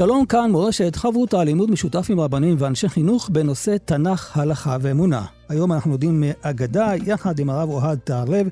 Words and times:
שלום 0.00 0.26
כאן 0.26 0.50
מורשת 0.50 0.96
חברותה 0.96 1.44
לימוד 1.44 1.70
משותף 1.70 2.06
עם 2.10 2.20
רבנים 2.20 2.56
ואנשי 2.58 2.88
חינוך 2.88 3.28
בנושא 3.28 3.76
תנ"ך, 3.84 4.36
הלכה 4.36 4.76
ואמונה. 4.80 5.24
היום 5.48 5.72
אנחנו 5.72 5.90
לומדים 5.90 6.24
אגדה 6.42 6.92
יחד 7.06 7.38
עם 7.38 7.50
הרב 7.50 7.68
אוהד 7.68 7.98
תערב, 7.98 8.46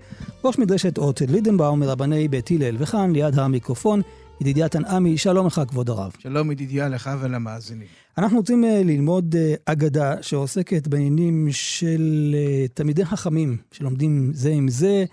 ראש 0.45 0.59
מדרשת 0.59 0.99
אות 0.99 1.21
לידנבאום 1.29 1.81
מרבני 1.81 2.29
בית 2.29 2.51
הלל, 2.51 2.77
וכאן 2.79 3.13
ליד 3.13 3.39
המיקרופון 3.39 4.01
ידידיה 4.41 4.69
תנעמי, 4.69 5.19
שלום 5.19 5.47
לך 5.47 5.61
כבוד 5.69 5.91
הרב. 5.91 6.13
שלום 6.19 6.51
ידידיה 6.53 6.89
לך 6.89 7.11
ולמאזינים. 7.21 7.87
אנחנו 8.19 8.39
רוצים 8.39 8.65
אה, 8.65 8.83
ללמוד 8.85 9.35
אה, 9.39 9.55
אגדה 9.65 10.23
שעוסקת 10.23 10.89
בעניינים 10.89 11.49
של 11.51 12.35
אה, 12.39 12.69
תלמידי 12.75 13.05
חכמים 13.05 13.57
שלומדים 13.73 14.31
זה 14.35 14.51
עם 14.51 14.69
זה. 14.69 15.05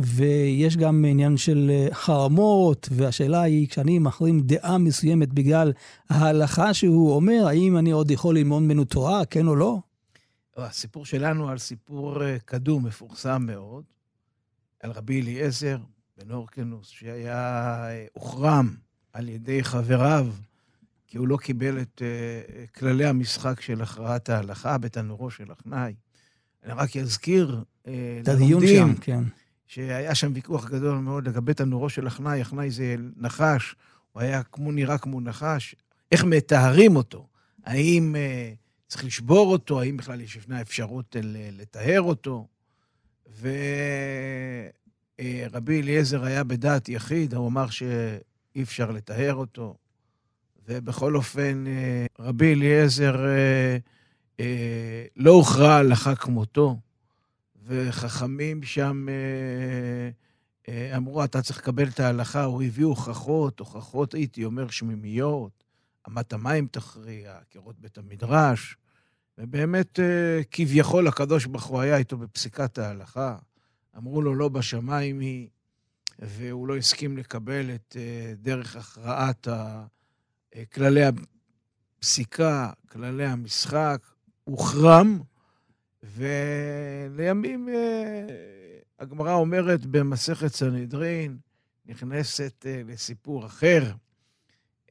ויש 0.00 0.76
גם 0.76 1.04
עניין 1.08 1.36
של 1.36 1.70
אה, 1.70 1.88
חרמות, 1.92 2.88
והשאלה 2.92 3.42
היא, 3.42 3.68
כשאני 3.68 3.98
מחרים 3.98 4.40
דעה 4.40 4.78
מסוימת 4.78 5.32
בגלל 5.32 5.72
ההלכה 6.10 6.74
שהוא 6.74 7.14
אומר, 7.14 7.44
האם 7.46 7.76
אני 7.76 7.90
עוד 7.90 8.10
יכול 8.10 8.34
ללמוד 8.34 8.62
ממנו 8.62 8.84
תורה, 8.84 9.24
כן 9.24 9.46
או 9.46 9.56
לא? 9.56 9.78
הסיפור 10.56 11.06
שלנו 11.06 11.48
על 11.48 11.58
סיפור 11.58 12.24
אה, 12.24 12.36
קדום, 12.44 12.86
מפורסם 12.86 13.42
מאוד, 13.46 13.84
על 14.82 14.90
רבי 14.90 15.20
אליעזר 15.20 15.78
בן 16.18 16.30
אורקנוס, 16.30 16.88
שהיה 16.88 17.88
אה, 17.88 18.06
הוחרם 18.12 18.74
על 19.12 19.28
ידי 19.28 19.64
חבריו, 19.64 20.26
כי 21.06 21.18
הוא 21.18 21.28
לא 21.28 21.36
קיבל 21.36 21.80
את 21.80 22.02
כללי 22.74 23.06
המשחק 23.06 23.60
של 23.60 23.82
הכרעת 23.82 24.28
ההלכה 24.28 24.78
בתנורו 24.78 25.30
של 25.30 25.50
הכנאי. 25.50 25.94
אני 26.64 26.72
רק 26.72 26.96
אזכיר 26.96 27.64
את 27.82 28.28
הדיון 28.28 28.66
שם, 28.66 28.94
כן. 29.00 29.24
שהיה 29.70 30.14
שם 30.14 30.32
ויכוח 30.34 30.70
גדול 30.70 30.98
מאוד 30.98 31.28
לגבי 31.28 31.54
תנורו 31.54 31.90
של 31.90 32.06
אחנאי, 32.06 32.42
אחנאי 32.42 32.70
זה 32.70 32.96
נחש, 33.16 33.74
הוא 34.12 34.22
היה 34.22 34.42
כמו, 34.42 34.72
נראה 34.72 34.98
כמו 34.98 35.20
נחש, 35.20 35.74
איך 36.12 36.24
מטהרים 36.24 36.96
אותו? 36.96 37.26
האם 37.64 38.14
uh, 38.14 38.18
צריך 38.88 39.04
לשבור 39.04 39.52
אותו? 39.52 39.80
האם 39.80 39.96
בכלל 39.96 40.20
יש 40.20 40.36
ישנה 40.36 40.60
אפשרות 40.60 41.16
לטהר 41.52 42.00
אותו? 42.02 42.46
ורבי 43.40 43.50
uh, 45.20 45.82
אליעזר 45.82 46.24
היה 46.24 46.44
בדעת 46.44 46.88
יחיד, 46.88 47.34
הוא 47.34 47.48
אמר 47.48 47.70
שאי 47.70 48.62
אפשר 48.62 48.90
לטהר 48.90 49.34
אותו. 49.34 49.76
ובכל 50.68 51.16
אופן, 51.16 51.64
uh, 51.66 52.22
רבי 52.22 52.54
אליעזר 52.54 53.14
uh, 53.14 53.18
uh, 54.38 54.42
לא 55.16 55.30
הוכרע 55.30 55.74
הלכה 55.74 56.14
כמותו. 56.14 56.76
וחכמים 57.70 58.62
שם 58.62 59.06
אה, 59.08 60.10
אה, 60.68 60.96
אמרו, 60.96 61.24
אתה 61.24 61.42
צריך 61.42 61.58
לקבל 61.58 61.88
את 61.88 62.00
ההלכה, 62.00 62.44
או 62.44 62.62
הביאו 62.62 62.88
הוכחות, 62.88 63.60
הוכחות, 63.60 64.14
הייתי 64.14 64.44
אומר, 64.44 64.68
שמימיות, 64.68 65.64
אמת 66.08 66.32
המים 66.32 66.66
תכריע, 66.66 67.38
קירות 67.48 67.80
בית 67.80 67.98
המדרש, 67.98 68.76
ובאמת, 69.38 70.00
אה, 70.00 70.40
כביכול 70.50 71.08
הקדוש 71.08 71.46
ברוך 71.46 71.64
הוא 71.64 71.80
היה 71.80 71.96
איתו 71.96 72.16
בפסיקת 72.16 72.78
ההלכה. 72.78 73.36
אמרו 73.96 74.22
לו, 74.22 74.34
לא 74.34 74.48
בשמיים 74.48 75.20
היא, 75.20 75.48
והוא 76.18 76.68
לא 76.68 76.76
הסכים 76.76 77.16
לקבל 77.16 77.74
את 77.74 77.96
דרך 78.38 78.76
הכרעת 78.76 79.48
כללי 80.72 81.02
הפסיקה, 81.98 82.70
כללי 82.88 83.26
המשחק, 83.26 84.06
הוחרם, 84.44 85.20
ולימים 86.02 87.68
אה, 87.68 88.26
הגמרא 88.98 89.34
אומרת 89.34 89.86
במסכת 89.86 90.48
סנהדרין, 90.48 91.38
נכנסת 91.86 92.66
אה, 92.66 92.82
לסיפור 92.86 93.46
אחר, 93.46 93.92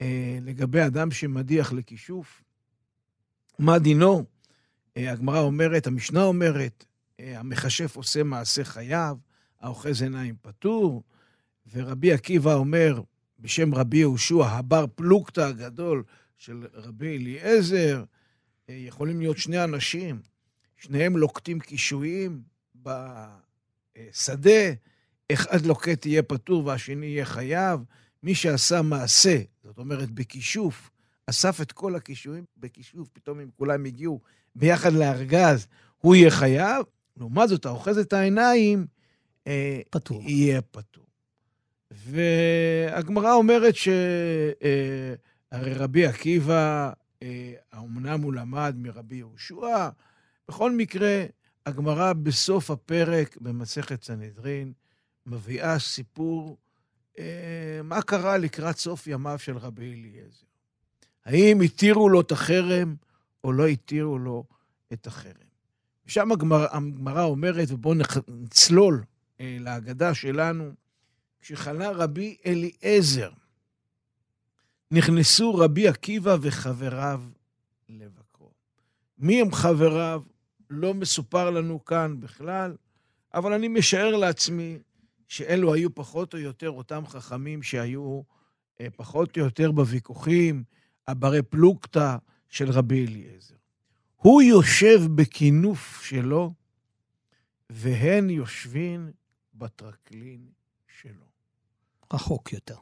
אה, 0.02 0.38
לגבי 0.42 0.86
אדם 0.86 1.12
שמדיח 1.12 1.74
לכישוף. 1.74 2.44
מה 3.60 3.80
דינו? 3.80 4.26
הגמרא 4.96 5.40
אומרת, 5.40 5.88
המשנה 5.88 6.24
אומרת, 6.24 6.86
המכשף 7.20 7.96
עושה 7.96 8.24
מעשה 8.24 8.64
חייו, 8.64 9.18
האוחז 9.60 10.02
עיניים 10.02 10.36
פטור, 10.42 11.04
ורבי 11.74 12.14
עקיבא 12.14 12.54
אומר, 12.54 13.02
בשם 13.40 13.76
רבי 13.76 13.98
יהושע, 13.98 14.46
הבר 14.46 14.86
פלוגתא 14.96 15.42
הגדול 15.42 16.04
של 16.38 16.68
רבי 16.74 17.18
אליעזר, 17.18 18.04
יכולים 18.70 19.20
להיות 19.20 19.38
שני 19.38 19.64
אנשים 19.64 20.22
שניהם 20.80 21.18
לוקטים 21.18 21.60
קישואים 21.60 22.42
בשדה, 22.76 24.72
אחד 25.32 25.66
לוקט 25.66 26.06
יהיה 26.06 26.24
פטור 26.24 26.66
והשני 26.66 27.06
יהיה 27.06 27.26
חייב. 27.26 27.80
מי 28.24 28.36
שעשה 28.36 28.82
מעשה, 28.82 29.38
זאת 29.64 29.78
אומרת 29.78 30.12
בכישוף, 30.12 30.92
אסף 31.28 31.62
את 31.62 31.72
כל 31.72 31.96
הקישואים 31.96 32.46
בכישוף, 32.58 33.10
פתאום 33.14 33.40
אם 33.40 33.50
כולם 33.56 33.86
הגיעו 33.86 34.22
ביחד 34.56 34.94
לארגז, 34.94 35.68
הוא 35.98 36.16
יהיה 36.16 36.32
חייב. 36.32 36.86
לעומת 37.18 37.50
זאת, 37.50 37.66
האוחז 37.66 37.98
את 37.98 38.14
העיניים, 38.14 38.88
אה, 39.48 39.82
פטור. 39.90 40.22
יהיה 40.24 40.62
פטור. 40.62 41.06
והגמרא 41.92 43.34
אומרת 43.34 43.76
שהרי 43.76 45.16
אה, 45.54 45.74
רבי 45.76 46.06
עקיבא, 46.06 46.92
אה, 47.24 47.54
האומנם 47.72 48.22
הוא 48.22 48.34
למד 48.34 48.76
מרבי 48.78 49.16
יהושע, 49.16 49.90
בכל 50.50 50.72
מקרה, 50.72 51.26
הגמרא 51.66 52.14
בסוף 52.14 52.72
הפרק 52.72 53.38
במסכת 53.38 54.04
סנהדרין 54.04 54.74
מביאה 55.26 55.80
סיפור 55.80 56.58
אה, 57.20 57.80
מה 57.84 58.02
קרה 58.02 58.38
לקראת 58.38 58.78
סוף 58.78 59.08
ימיו 59.08 59.40
של 59.40 59.58
רבי 59.58 59.94
אליעזר. 59.94 60.46
האם 61.26 61.62
התירו 61.62 62.10
לו 62.10 62.22
את 62.22 62.32
החרם 62.32 62.96
או 63.44 63.52
לא 63.52 63.68
התירו 63.68 64.18
לו 64.18 64.44
את 64.94 65.08
החרם. 65.08 65.50
ושם 66.06 66.32
הגמרא, 66.32 66.68
הגמרא 66.72 67.24
אומרת, 67.24 67.68
ובואו 67.72 67.94
נצלול 68.28 69.04
אה, 69.40 69.58
להגדה 69.60 70.14
שלנו, 70.14 70.72
כשחלה 71.42 71.92
רבי 71.92 72.38
אליעזר, 72.46 73.32
נכנסו 74.92 75.56
רבי 75.56 75.88
עקיבא 75.88 76.38
וחבריו 76.42 77.22
לבקרו. 77.90 78.52
מי 79.18 79.42
הם 79.42 79.52
חבריו? 79.52 80.22
לא 80.70 80.94
מסופר 80.94 81.50
לנו 81.50 81.86
כאן 81.86 82.20
בכלל, 82.20 82.76
אבל 83.34 83.54
אני 83.54 83.68
משער 83.68 84.16
לעצמי 84.16 84.80
שאלו 85.28 85.74
היו 85.74 85.96
פחות 85.96 86.34
או 86.34 86.40
יותר 86.40 86.70
אותם 86.70 87.08
חכמים 87.08 87.64
שהיו 87.64 88.22
אה, 88.82 88.88
פחות 88.96 89.38
או 89.38 89.42
יותר 89.42 89.72
בוויכוחים, 89.72 90.64
הברי 91.08 91.42
פלוגתא 91.42 92.16
של 92.50 92.72
רבי 92.72 93.06
אליעזר. 93.06 93.56
הוא 94.16 94.42
יושב 94.42 95.00
בכינוף 95.16 96.02
שלו, 96.04 96.54
והן 97.70 98.30
יושבים 98.30 99.12
בטרקלין 99.54 100.50
שלו. 101.02 101.26
רחוק 102.14 102.54
יותר. 102.54 102.78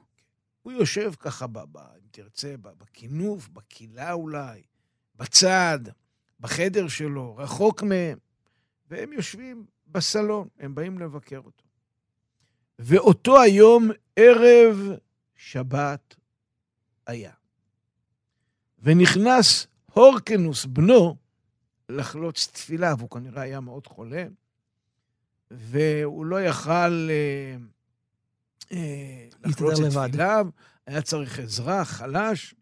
הוא 0.63 0.73
יושב 0.73 1.13
ככה, 1.19 1.47
ב, 1.47 1.59
ב, 1.71 1.77
אם 1.77 2.07
תרצה, 2.11 2.55
בכינוף, 2.57 3.49
בקילה 3.49 4.13
אולי, 4.13 4.61
בצד. 5.15 5.79
בחדר 6.39 6.87
שלו, 6.87 7.35
רחוק 7.37 7.83
מהם, 7.83 8.17
והם 8.89 9.13
יושבים 9.13 9.65
בסלון, 9.87 10.47
הם 10.59 10.75
באים 10.75 10.99
לבקר 10.99 11.37
אותו. 11.37 11.63
ואותו 12.79 13.41
היום, 13.41 13.89
ערב 14.15 14.77
שבת 15.35 16.15
היה. 17.07 17.31
ונכנס 18.79 19.67
הורקנוס, 19.93 20.65
בנו, 20.65 21.15
לחלוץ 21.89 22.47
תפילה, 22.53 22.93
והוא 22.97 23.09
כנראה 23.09 23.41
היה 23.41 23.59
מאוד 23.59 23.87
חולה, 23.87 24.25
והוא 25.51 26.25
לא 26.25 26.41
יכל 26.41 27.09
אה, 27.09 27.55
אה, 28.71 29.27
לחלוץ 29.45 29.79
את 29.79 30.09
תפיליו, 30.09 30.47
היה 30.85 31.01
צריך 31.01 31.39
עזרה, 31.39 31.85
חלש, 31.85 32.55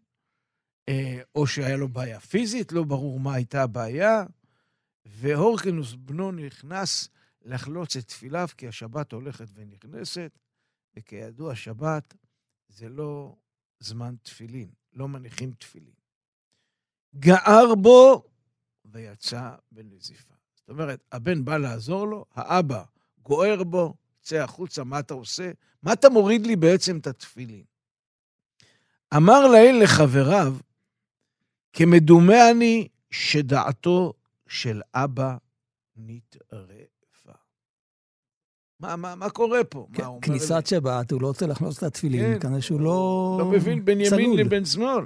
או 1.34 1.46
שהיה 1.46 1.76
לו 1.76 1.88
בעיה 1.88 2.20
פיזית, 2.20 2.72
לא 2.72 2.82
ברור 2.84 3.20
מה 3.20 3.34
הייתה 3.34 3.62
הבעיה, 3.62 4.24
והורקנוס 5.06 5.94
בנו 5.94 6.32
נכנס 6.32 7.08
לחלוץ 7.42 7.96
את 7.96 8.08
תפיליו, 8.08 8.48
כי 8.56 8.68
השבת 8.68 9.12
הולכת 9.12 9.46
ונכנסת, 9.54 10.30
וכידוע, 10.96 11.54
שבת 11.54 12.14
זה 12.68 12.88
לא 12.88 13.36
זמן 13.80 14.14
תפילין, 14.22 14.68
לא 14.92 15.08
מניחים 15.08 15.52
תפילין. 15.52 15.94
גער 17.16 17.74
בו 17.74 18.24
ויצא 18.84 19.50
בנזיפה. 19.72 20.34
זאת 20.54 20.68
אומרת, 20.68 21.04
הבן 21.12 21.44
בא 21.44 21.56
לעזור 21.56 22.06
לו, 22.06 22.24
האבא 22.34 22.84
גוער 23.22 23.64
בו, 23.64 23.94
צא 24.22 24.36
החוצה, 24.36 24.84
מה 24.84 24.98
אתה 24.98 25.14
עושה? 25.14 25.50
מה 25.82 25.92
אתה 25.92 26.08
מוריד 26.08 26.46
לי 26.46 26.56
בעצם 26.56 26.98
את 26.98 27.06
התפילין? 27.06 27.64
אמר 29.16 29.46
לאל 29.46 29.80
לחבריו, 29.82 30.56
כמדומה 31.76 32.50
אני 32.50 32.88
שדעתו 33.10 34.12
של 34.48 34.80
אבא 34.94 35.36
נטרפה. 35.96 37.32
מה, 38.80 38.96
מה, 38.96 39.14
מה 39.14 39.30
קורה 39.30 39.64
פה? 39.64 39.86
כן, 39.92 40.02
מה, 40.02 40.20
כניסת 40.22 40.50
לי? 40.50 40.66
שבת, 40.66 41.10
הוא 41.10 41.22
לא 41.22 41.26
רוצה 41.26 41.46
לחלוץ 41.46 41.76
את 41.76 41.82
התפילין, 41.82 42.34
כן, 42.34 42.40
כנראה 42.40 42.62
שהוא 42.62 42.80
לא... 42.80 43.36
לא 43.40 43.50
מבין 43.50 43.84
בין 43.84 44.00
ימין 44.00 44.10
צלול. 44.10 44.40
לבין 44.40 44.64
שמאל. 44.64 45.04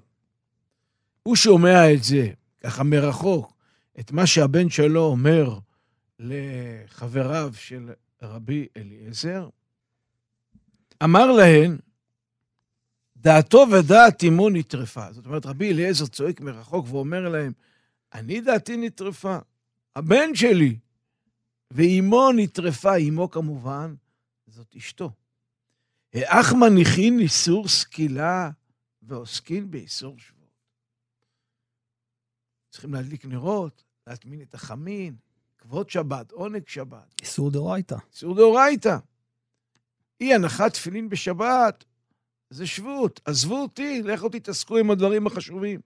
הוא 1.22 1.36
שומע 1.36 1.92
את 1.92 2.04
זה, 2.04 2.28
ככה 2.60 2.82
מרחוק, 2.82 3.52
את 4.00 4.12
מה 4.12 4.26
שהבן 4.26 4.68
שלו 4.68 5.02
אומר 5.02 5.58
לחבריו 6.18 7.52
של 7.54 7.90
רבי 8.22 8.66
אליעזר, 8.76 9.48
אמר 11.04 11.32
להן, 11.32 11.78
דעתו 13.20 13.66
ודעת 13.72 14.24
אמו 14.24 14.50
נטרפה. 14.50 15.12
זאת 15.12 15.26
אומרת, 15.26 15.46
רבי 15.46 15.70
אליעזר 15.72 16.06
צועק 16.06 16.40
מרחוק 16.40 16.86
ואומר 16.88 17.28
להם, 17.28 17.52
אני 18.14 18.40
דעתי 18.40 18.76
נטרפה, 18.76 19.38
הבן 19.96 20.34
שלי, 20.34 20.76
ואימו 21.70 22.32
נטרפה, 22.36 22.96
אימו 22.96 23.30
כמובן, 23.30 23.94
זאת 24.46 24.76
אשתו. 24.76 25.10
האח 26.14 26.52
מניחין 26.52 27.18
איסור 27.20 27.68
סקילה 27.68 28.50
ועוסקין 29.02 29.70
באיסור 29.70 30.18
שבועות. 30.18 30.40
צריכים 32.70 32.94
להדליק 32.94 33.24
נרות, 33.24 33.84
להטמין 34.06 34.42
את 34.42 34.54
החמין, 34.54 35.16
כבוד 35.58 35.90
שבת, 35.90 36.32
עונג 36.32 36.68
שבת. 36.68 37.14
איסור 37.20 37.50
דאורייתא. 37.50 37.96
איסור 38.12 38.34
דאורייתא. 38.34 38.96
אי 40.20 40.34
הנחת 40.34 40.72
תפילין 40.72 41.08
בשבת, 41.08 41.84
זה 42.50 42.66
שבות. 42.66 43.20
עזבו 43.24 43.62
אותי, 43.62 44.02
לכו 44.02 44.28
תתעסקו 44.28 44.78
עם 44.78 44.90
הדברים 44.90 45.26
החשובים. 45.26 45.80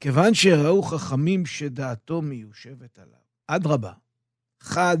כיוון 0.00 0.34
שראו 0.34 0.82
חכמים 0.82 1.46
שדעתו 1.46 2.22
מיושבת 2.22 2.98
עליו, 2.98 3.20
אדרבה, 3.46 3.92
חד 4.60 4.98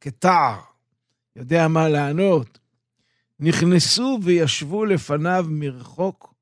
כתער, 0.00 0.60
יודע 1.36 1.68
מה 1.68 1.88
לענות, 1.88 2.58
נכנסו 3.40 4.18
וישבו 4.22 4.84
לפניו 4.84 5.44
מרחוק 5.48 6.34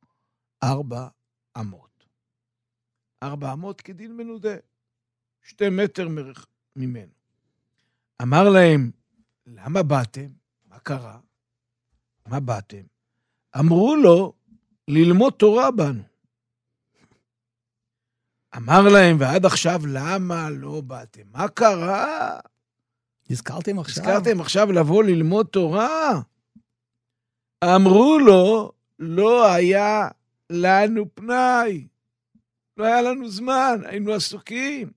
ארבע 0.63 1.09
אמות. 1.61 2.05
ארבע 3.23 3.53
אמות 3.53 3.81
כדין 3.81 4.17
מנודה, 4.17 4.57
שתי 5.43 5.69
מטר 5.69 6.09
מרח... 6.09 6.47
ממנו. 6.77 7.13
אמר 8.23 8.49
להם, 8.49 8.91
למה 9.47 9.83
באתם? 9.83 10.31
מה 10.65 10.79
קרה? 10.79 11.21
מה 12.27 12.41
באתם? 12.41 12.83
אמרו 13.59 13.97
לו, 13.97 14.33
ללמוד 14.89 15.33
תורה 15.33 15.71
בנו. 15.71 16.03
אמר 18.57 18.89
להם, 18.93 19.17
ועד 19.21 19.47
עכשיו 19.47 19.81
למה 19.89 20.51
לא 20.51 20.81
באתם? 20.81 21.23
מה 21.33 21.49
קרה? 21.49 22.41
נזכרתם 23.31 23.79
עכשיו? 23.79 24.05
הזכרתם 24.05 24.41
עכשיו 24.41 24.73
לבוא 24.73 25.05
ללמוד 25.05 25.47
תורה? 25.47 26.21
אמרו 27.65 28.19
לו, 28.19 28.73
לא 28.99 29.53
היה 29.53 30.09
לנו 30.51 31.15
פנאי. 31.15 31.87
לא 32.77 32.85
היה 32.85 33.03
לנו 33.03 33.29
זמן, 33.29 33.81
היינו 33.85 34.13
עסוקים. 34.13 34.91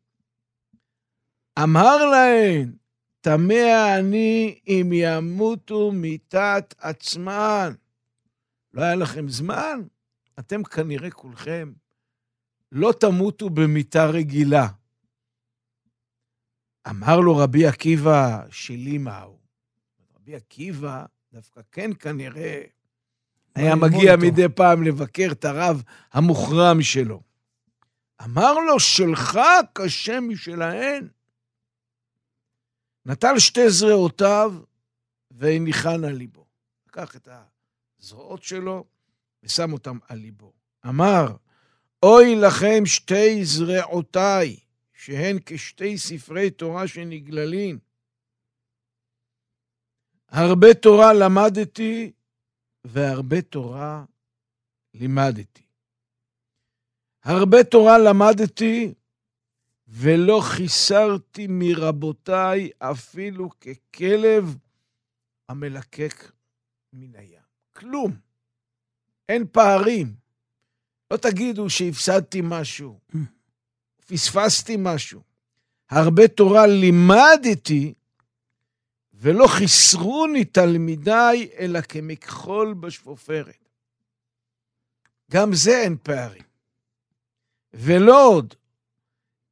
אמר 1.63 2.05
להם, 2.05 2.73
תמה 3.21 3.97
אני 3.97 4.59
אם 4.67 4.89
ימותו 4.93 5.91
מיתת 5.91 6.75
עצמן. 6.79 7.73
לא 8.77 8.83
היה 8.83 8.95
לכם 8.95 9.29
זמן? 9.29 9.81
אתם 10.39 10.63
כנראה 10.63 11.11
כולכם 11.11 11.73
לא 12.71 12.93
תמותו 12.99 13.49
במיתה 13.49 14.05
רגילה. 14.05 14.67
אמר 16.89 17.19
לו 17.19 17.37
רבי 17.37 17.67
עקיבא, 17.67 18.45
שלי 18.51 18.97
מהו? 18.97 19.39
רבי 20.15 20.35
עקיבא 20.35 21.05
דווקא 21.33 21.61
כן 21.71 21.93
כנראה 21.99 22.63
היה 23.55 23.75
ללמוד 23.75 23.89
מגיע 23.89 24.15
אותו. 24.15 24.25
מדי 24.25 24.49
פעם 24.55 24.83
לבקר 24.83 25.27
את 25.31 25.45
הרב 25.45 25.83
המוחרם 26.11 26.81
שלו. 26.81 27.21
אמר 28.23 28.53
לו, 28.53 28.79
שלך 28.79 29.39
קשה 29.73 30.19
משלהן. 30.19 31.07
נטל 33.05 33.39
שתי 33.39 33.69
זרועותיו 33.69 34.53
והניחן 35.31 36.03
על 36.03 36.13
ליבו. 36.13 36.45
לקח 36.87 37.15
את 37.15 37.27
הזרועות 37.99 38.43
שלו 38.43 38.85
ושם 39.43 39.73
אותם 39.73 39.97
על 40.07 40.17
ליבו. 40.17 40.53
אמר, 40.87 41.25
אוי 42.03 42.35
לכם 42.35 42.85
שתי 42.85 43.45
זרעותיי, 43.45 44.59
שהן 44.93 45.37
כשתי 45.45 45.97
ספרי 45.97 46.51
תורה 46.51 46.87
שנגללין. 46.87 47.79
הרבה 50.29 50.73
תורה 50.73 51.13
למדתי 51.13 52.11
והרבה 52.83 53.41
תורה 53.41 54.05
לימדתי. 54.93 55.65
הרבה 57.23 57.63
תורה 57.63 57.97
למדתי 57.97 58.93
ולא 59.87 60.41
חיסרתי 60.43 61.47
מרבותיי 61.49 62.69
אפילו 62.79 63.49
ככלב 63.49 64.57
המלקק 65.49 66.31
מן 66.93 67.15
הים. 67.15 67.46
כלום. 67.77 68.15
אין 69.29 69.45
פערים. 69.51 70.15
לא 71.11 71.17
תגידו 71.17 71.69
שהפסדתי 71.69 72.41
משהו, 72.43 72.99
פספסתי 74.07 74.75
משהו. 74.79 75.21
הרבה 75.89 76.27
תורה 76.27 76.67
לימדתי, 76.67 77.93
ולא 79.13 79.47
חיסרוני 79.47 80.45
תלמידיי, 80.45 81.49
אלא 81.59 81.81
כמכחול 81.81 82.73
בשפופרת. 82.73 83.69
גם 85.31 85.53
זה 85.53 85.79
אין 85.81 85.97
פערים. 86.03 86.43
ולא 87.73 88.27
עוד, 88.27 88.53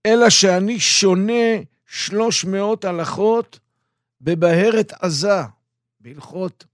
אלא 0.05 0.29
שאני 0.29 0.79
שונה 0.79 1.61
שלוש 1.85 2.45
מאות 2.45 2.85
הלכות 2.85 3.59
בבהרת 4.21 4.93
עזה, 4.93 5.41
בהלכות 5.99 6.65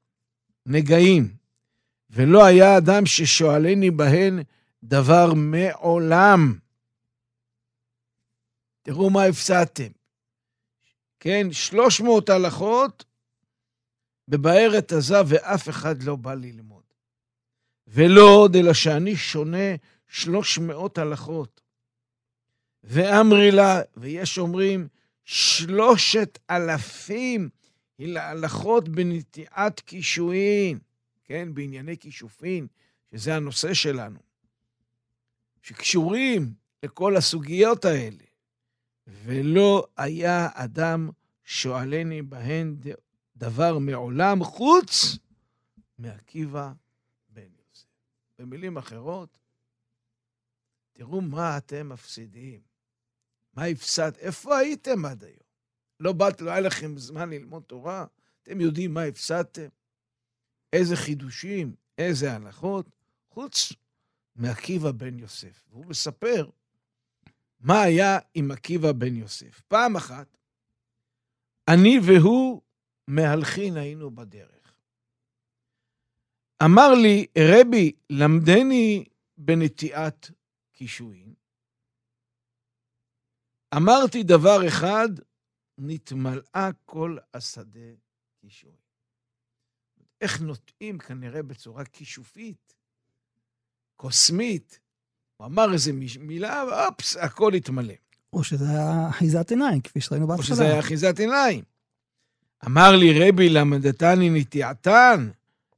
נגעים, 0.66 1.36
ולא 2.12 2.46
היה 2.46 2.78
אדם 2.78 3.06
ששואלני 3.06 3.92
בהן 3.92 4.40
דבר 4.84 5.34
מעולם. 5.36 6.60
תראו 8.82 9.10
מה 9.10 9.24
הפסדתם. 9.24 9.92
כן, 11.20 11.48
שלוש 11.52 12.02
מאות 12.02 12.30
הלכות 12.30 13.06
בבהרת 14.28 14.92
עזה, 14.92 15.22
ואף 15.28 15.70
אחד 15.70 16.04
לא 16.04 16.16
בא 16.16 16.34
ללמוד. 16.34 16.84
ולא 17.88 18.22
עוד, 18.22 18.56
אלא 18.56 18.74
שאני 18.74 19.16
שונה 19.16 19.76
שלוש 20.08 20.58
מאות 20.58 20.98
הלכות. 20.98 21.62
ואמרי 22.84 23.52
לה, 23.52 23.82
ויש 23.98 24.38
אומרים, 24.38 24.88
שלושת 25.26 26.40
אלפים 26.50 27.50
הלכות 28.00 28.90
בנטיעת 28.90 29.80
קישואין, 29.80 30.80
כן, 31.32 31.54
בענייני 31.54 31.98
כישופין, 31.98 32.68
שזה 33.12 33.36
הנושא 33.36 33.74
שלנו, 33.74 34.20
שקשורים 35.62 36.54
לכל 36.84 37.18
הסוגיות 37.18 37.86
האלה. 37.86 38.24
ולא 39.08 39.88
היה 39.98 40.50
אדם 40.54 41.10
שואלני 41.44 42.22
בהן 42.22 42.76
דבר 43.38 43.78
מעולם 43.78 44.44
חוץ 44.44 45.18
מעקיבא 45.98 46.72
בן 47.30 47.42
יוסף. 47.42 47.86
במילים 48.40 48.78
אחרות, 48.78 49.38
תראו 50.94 51.22
מה 51.22 51.58
אתם 51.58 51.90
מפסידים. 51.90 52.62
מה 53.54 53.66
הפסד? 53.66 54.12
איפה 54.18 54.58
הייתם 54.58 55.06
עד 55.06 55.24
היום? 55.24 55.38
לא 56.00 56.14
באת, 56.14 56.42
לא 56.42 56.52
היה 56.52 56.60
לכם 56.60 56.98
זמן 56.98 57.30
ללמוד 57.30 57.64
תורה? 57.64 58.06
אתם 58.44 58.62
יודעים 58.62 58.94
מה 58.94 59.04
הפסדתם? 59.04 59.68
איזה 60.74 60.96
חידושים, 60.96 61.76
איזה 61.98 62.34
הלכות? 62.34 62.86
חוץ 63.30 63.74
מעקיבא 64.36 64.92
בן 64.92 65.20
יוסף. 65.20 65.64
והוא 65.70 65.86
מספר 65.86 66.50
מה 67.60 67.82
היה 67.82 68.20
עם 68.34 68.52
עקיבא 68.52 68.92
בן 68.92 69.16
יוסף. 69.16 69.62
פעם 69.68 69.96
אחת 69.96 70.38
אני 71.68 72.00
והוא 72.06 72.62
מהלכין 73.08 73.78
היינו 73.78 74.12
בדרך. 74.12 74.74
אמר 76.64 76.94
לי, 77.02 77.26
רבי, 77.38 77.92
למדני 78.10 79.06
בנטיעת 79.38 80.32
קישואין. 80.72 81.34
אמרתי 83.76 84.24
דבר 84.24 84.68
אחד, 84.68 85.10
נתמלאה 85.78 86.70
כל 86.86 87.18
השדה 87.34 87.90
קישואין. 88.42 88.76
איך 90.22 90.42
נוטעים 90.42 90.98
כנראה 90.98 91.44
בצורה 91.44 91.86
כישופית, 91.86 92.74
קוסמית. 93.96 94.80
הוא 95.38 95.48
אמר 95.48 95.74
איזה 95.74 95.92
מילה, 96.20 96.64
ואופס, 96.72 97.18
הכל 97.18 97.54
התמלא. 97.54 97.94
או 98.34 98.44
שזה 98.44 98.70
היה 98.70 99.10
אחיזת 99.10 99.50
עיניים, 99.50 99.82
כפי 99.82 100.02
שראינו 100.02 100.28
בהתחלה. 100.28 100.44
או 100.44 100.48
שזה 100.48 100.64
היה 100.64 100.80
אחיזת 100.80 101.20
עיניים. 101.20 101.64
אמר 102.66 102.96
לי 102.96 103.30
רבי 103.30 103.50
למדתני 103.50 104.30
נטיעתן, 104.30 105.30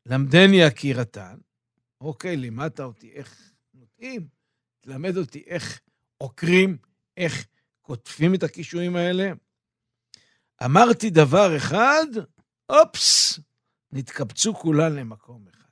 למדני 0.06 0.64
עקירתן. 0.64 1.38
אוקיי, 2.02 2.38
לימדת 2.38 2.80
אותי 2.80 3.12
איך 3.12 3.52
נוטעים, 3.74 4.28
תלמד 4.82 5.18
אותי 5.18 5.44
איך 5.48 5.80
עוקרים, 6.18 6.78
איך 7.18 7.48
קוטפים 7.82 8.36
את 8.36 8.44
הקישואים 8.44 8.96
האלה. 8.96 9.32
אמרתי 10.66 11.10
דבר 11.10 11.58
אחד, 11.58 12.06
אופס, 12.70 13.40
נתקבצו 13.94 14.54
כולן 14.54 14.96
למקום 14.96 15.46
אחד. 15.48 15.70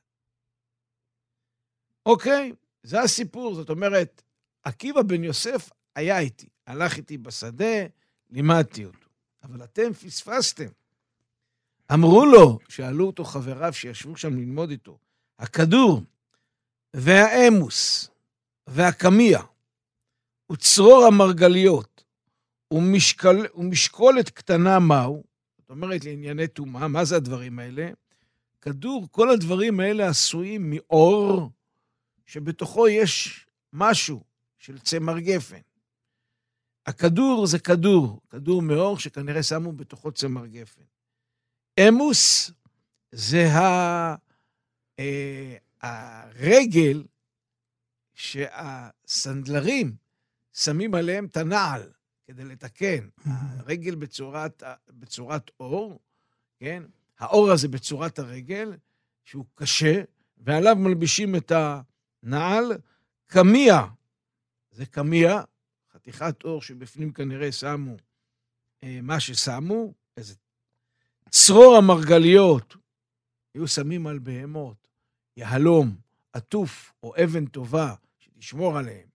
אוקיי, 2.05 2.53
זה 2.83 3.01
הסיפור. 3.01 3.55
זאת 3.55 3.69
אומרת, 3.69 4.23
עקיבא 4.63 5.01
בן 5.01 5.23
יוסף 5.23 5.69
היה 5.95 6.19
איתי, 6.19 6.47
הלך 6.67 6.97
איתי 6.97 7.17
בשדה, 7.17 7.85
לימדתי 8.29 8.85
אותו. 8.85 9.07
אבל 9.43 9.63
אתם 9.63 9.93
פספסתם. 9.93 10.67
אמרו 11.93 12.25
לו, 12.25 12.59
שאלו 12.69 13.07
אותו 13.07 13.23
חבריו 13.23 13.73
שישבו 13.73 14.17
שם 14.17 14.37
ללמוד 14.37 14.69
איתו, 14.69 14.97
הכדור 15.39 16.01
והאמוס 16.93 18.09
והקמיע 18.67 19.39
וצרור 20.51 21.05
המרגליות 21.05 22.03
ומשקל, 22.73 23.45
ומשקולת 23.55 24.29
קטנה 24.29 24.79
מהו, 24.79 25.23
זאת 25.57 25.69
אומרת 25.69 26.05
לענייני 26.05 26.47
טומאה, 26.47 26.87
מה 26.87 27.05
זה 27.05 27.15
הדברים 27.15 27.59
האלה? 27.59 27.89
כדור, 28.61 29.07
כל 29.11 29.29
הדברים 29.29 29.79
האלה 29.79 30.07
עשויים 30.07 30.69
מאור, 30.69 31.51
שבתוכו 32.25 32.87
יש 32.87 33.45
משהו 33.73 34.23
של 34.57 34.79
צמר 34.79 35.19
גפן. 35.19 35.59
הכדור 36.85 37.47
זה 37.47 37.59
כדור, 37.59 38.21
כדור 38.29 38.61
מאור 38.61 38.99
שכנראה 38.99 39.43
שמו 39.43 39.71
בתוכו 39.71 40.11
צמר 40.11 40.45
גפן. 40.45 40.83
אמוס 41.87 42.51
זה 43.11 43.51
ה... 43.51 44.15
אה, 44.99 45.57
הרגל 45.81 47.03
שהסנדלרים 48.13 49.95
שמים 50.53 50.95
עליהם 50.95 51.25
את 51.25 51.37
הנעל 51.37 51.91
כדי 52.27 52.43
לתקן. 52.43 53.09
הרגל 53.25 53.95
בצורת, 53.95 54.63
בצורת 54.89 55.51
אור, 55.59 55.99
כן? 56.59 56.83
האור 57.21 57.51
הזה 57.51 57.67
בצורת 57.67 58.19
הרגל, 58.19 58.73
שהוא 59.23 59.45
קשה, 59.55 60.01
ועליו 60.37 60.75
מלבישים 60.75 61.35
את 61.35 61.51
הנעל. 62.23 62.71
קמיע, 63.27 63.81
זה 64.71 64.85
קמיע, 64.85 65.41
חתיכת 65.93 66.43
אור 66.43 66.61
שבפנים 66.61 67.13
כנראה 67.13 67.51
שמו 67.51 67.95
אה, 68.83 68.99
מה 69.03 69.19
ששמו, 69.19 69.93
איזה 70.17 70.35
צרור 71.29 71.75
המרגליות, 71.77 72.75
היו 73.53 73.67
שמים 73.67 74.07
על 74.07 74.19
בהמות, 74.19 74.87
יהלום, 75.37 75.95
עטוף 76.33 76.93
או 77.03 77.13
אבן 77.23 77.45
טובה, 77.45 77.95
שתשמור 78.19 78.77
עליהם, 78.77 79.07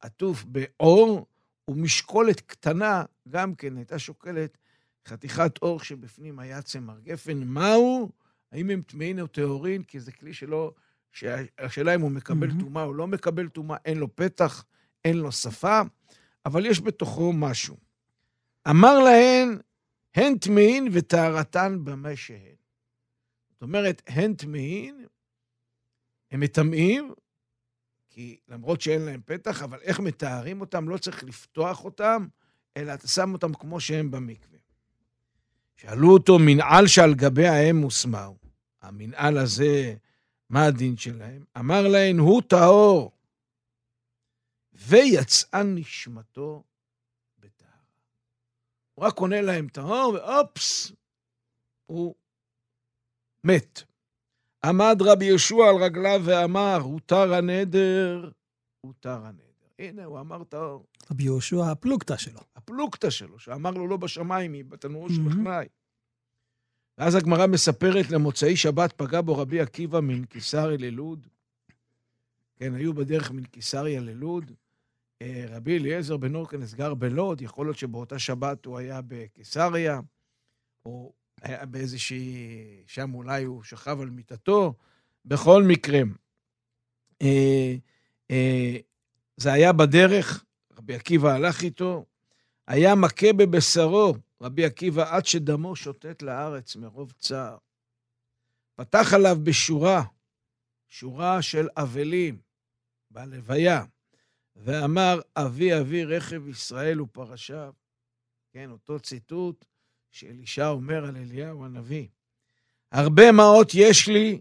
עטוף 0.00 0.44
באור, 0.44 1.26
ומשקולת 1.68 2.40
קטנה, 2.40 3.04
גם 3.28 3.54
כן 3.54 3.76
הייתה 3.76 3.98
שוקלת 3.98 4.58
חתיכת 5.08 5.62
אור 5.62 5.80
שבפנים 5.80 6.38
היה 6.38 6.62
צמר 6.62 7.00
גפן. 7.00 7.38
מהו? 7.44 8.10
האם 8.52 8.70
הם 8.70 8.82
טמאים 8.82 9.20
או 9.20 9.26
טהורין? 9.26 9.82
כי 9.82 10.00
זה 10.00 10.12
כלי 10.12 10.34
שלא... 10.34 10.72
השאלה 11.58 11.94
אם 11.94 12.00
הוא 12.00 12.10
מקבל 12.10 12.48
טומאה 12.60 12.82
mm-hmm. 12.82 12.86
או 12.86 12.94
לא 12.94 13.06
מקבל 13.06 13.48
טומאה, 13.48 13.76
אין 13.84 13.98
לו 13.98 14.16
פתח, 14.16 14.64
אין 15.04 15.16
לו 15.16 15.32
שפה, 15.32 15.80
אבל 16.46 16.66
יש 16.66 16.80
בתוכו 16.80 17.32
משהו. 17.32 17.76
אמר 18.70 18.98
להן, 18.98 19.58
הן 20.14 20.38
טמאין 20.38 20.88
וטהרתן 20.92 21.78
במה 21.84 22.16
שהן. 22.16 22.54
זאת 23.50 23.62
אומרת, 23.62 24.02
הן 24.06 24.34
טמאין, 24.34 25.06
הם 26.30 26.40
מטמאים, 26.40 27.12
כי 28.08 28.40
למרות 28.48 28.80
שאין 28.80 29.02
להם 29.02 29.20
פתח, 29.24 29.62
אבל 29.62 29.78
איך 29.82 30.00
מטהרים 30.00 30.60
אותם? 30.60 30.88
לא 30.88 30.98
צריך 30.98 31.24
לפתוח 31.24 31.84
אותם, 31.84 32.26
אלא 32.76 32.94
אתה 32.94 33.08
שם 33.08 33.32
אותם 33.32 33.54
כמו 33.54 33.80
שהם 33.80 34.10
במקווה. 34.10 34.58
שאלו 35.80 36.12
אותו, 36.12 36.38
מנעל 36.38 36.86
שעל 36.86 37.14
גבי 37.14 37.46
האם 37.46 37.76
מוסמר. 37.76 38.32
המנעל 38.82 39.38
הזה, 39.38 39.94
מה 40.50 40.64
הדין 40.64 40.96
שלהם? 40.96 41.44
אמר 41.58 41.88
להן, 41.88 42.18
הוא 42.18 42.42
טהור. 42.42 43.12
ויצאה 44.72 45.62
נשמתו 45.62 46.64
בטהרה. 47.38 47.70
הוא 48.94 49.04
רק 49.04 49.18
עונה 49.18 49.40
להם 49.40 49.68
טהור, 49.68 50.14
ואופס, 50.14 50.92
הוא 51.86 52.14
מת. 53.44 53.82
עמד 54.64 54.96
רבי 55.00 55.24
יהושע 55.24 55.68
על 55.68 55.82
רגליו 55.84 56.20
ואמר, 56.24 56.76
הותר 56.82 57.34
הנדר, 57.34 58.30
הותר 58.80 59.24
הנדר. 59.24 59.49
הנה, 59.80 60.04
הוא 60.04 60.20
אמר 60.20 60.44
טהור. 60.44 60.86
רבי 61.10 61.24
יהושע, 61.24 61.70
הפלוגתא 61.70 62.16
שלו. 62.16 62.40
הפלוגתא 62.56 63.10
שלו, 63.10 63.38
שאמר 63.38 63.70
לו 63.70 63.86
לא 63.86 63.96
בשמיים, 63.96 64.52
היא 64.52 64.64
בתנור 64.64 65.08
של 65.08 65.30
חנאי. 65.30 65.66
ואז 66.98 67.14
הגמרא 67.14 67.46
מספרת, 67.46 68.10
למוצאי 68.10 68.56
שבת 68.56 68.92
פגע 68.92 69.20
בו 69.20 69.38
רבי 69.38 69.60
עקיבא 69.60 70.00
מנקיסריה 70.00 70.76
ללוד. 70.76 71.26
כן, 72.56 72.74
היו 72.74 72.94
בדרך 72.94 73.30
מנקיסריה 73.30 74.00
ללוד. 74.00 74.52
אה, 75.22 75.44
רבי 75.48 75.78
אליעזר 75.78 76.16
בן 76.16 76.34
אורקנס 76.34 76.74
גר 76.74 76.94
בלוד, 76.94 77.42
יכול 77.42 77.66
להיות 77.66 77.78
שבאותה 77.78 78.18
שבת 78.18 78.64
הוא 78.64 78.78
היה 78.78 79.00
בקיסריה, 79.06 80.00
או 80.84 81.12
היה 81.42 81.66
באיזושהי... 81.66 82.82
שם 82.86 83.14
אולי 83.14 83.44
הוא 83.44 83.62
שכב 83.62 84.00
על 84.00 84.10
מיטתו. 84.10 84.74
בכל 85.24 85.62
מקרה, 85.62 86.00
אה, 87.22 87.74
אה, 88.30 88.76
זה 89.40 89.52
היה 89.52 89.72
בדרך, 89.72 90.44
רבי 90.78 90.94
עקיבא 90.94 91.28
הלך 91.28 91.62
איתו, 91.62 92.04
היה 92.66 92.94
מכה 92.94 93.32
בבשרו, 93.32 94.14
רבי 94.40 94.64
עקיבא, 94.64 95.16
עד 95.16 95.26
שדמו 95.26 95.76
שוטט 95.76 96.22
לארץ 96.22 96.76
מרוב 96.76 97.12
צער. 97.18 97.56
פתח 98.74 99.14
עליו 99.14 99.36
בשורה, 99.42 100.02
שורה 100.88 101.42
של 101.42 101.68
אבלים 101.76 102.38
בלוויה, 103.10 103.84
ואמר, 104.56 105.20
אבי 105.36 105.80
אבי 105.80 106.04
רכב 106.04 106.48
ישראל 106.48 107.00
ופרשיו. 107.00 107.72
כן, 108.52 108.70
אותו 108.70 109.00
ציטוט 109.00 109.64
שאלישע 110.10 110.68
אומר 110.68 111.04
על 111.06 111.16
אליהו 111.16 111.64
הנביא. 111.64 112.08
הרבה 112.92 113.32
מעות 113.32 113.70
יש 113.74 114.08
לי, 114.08 114.40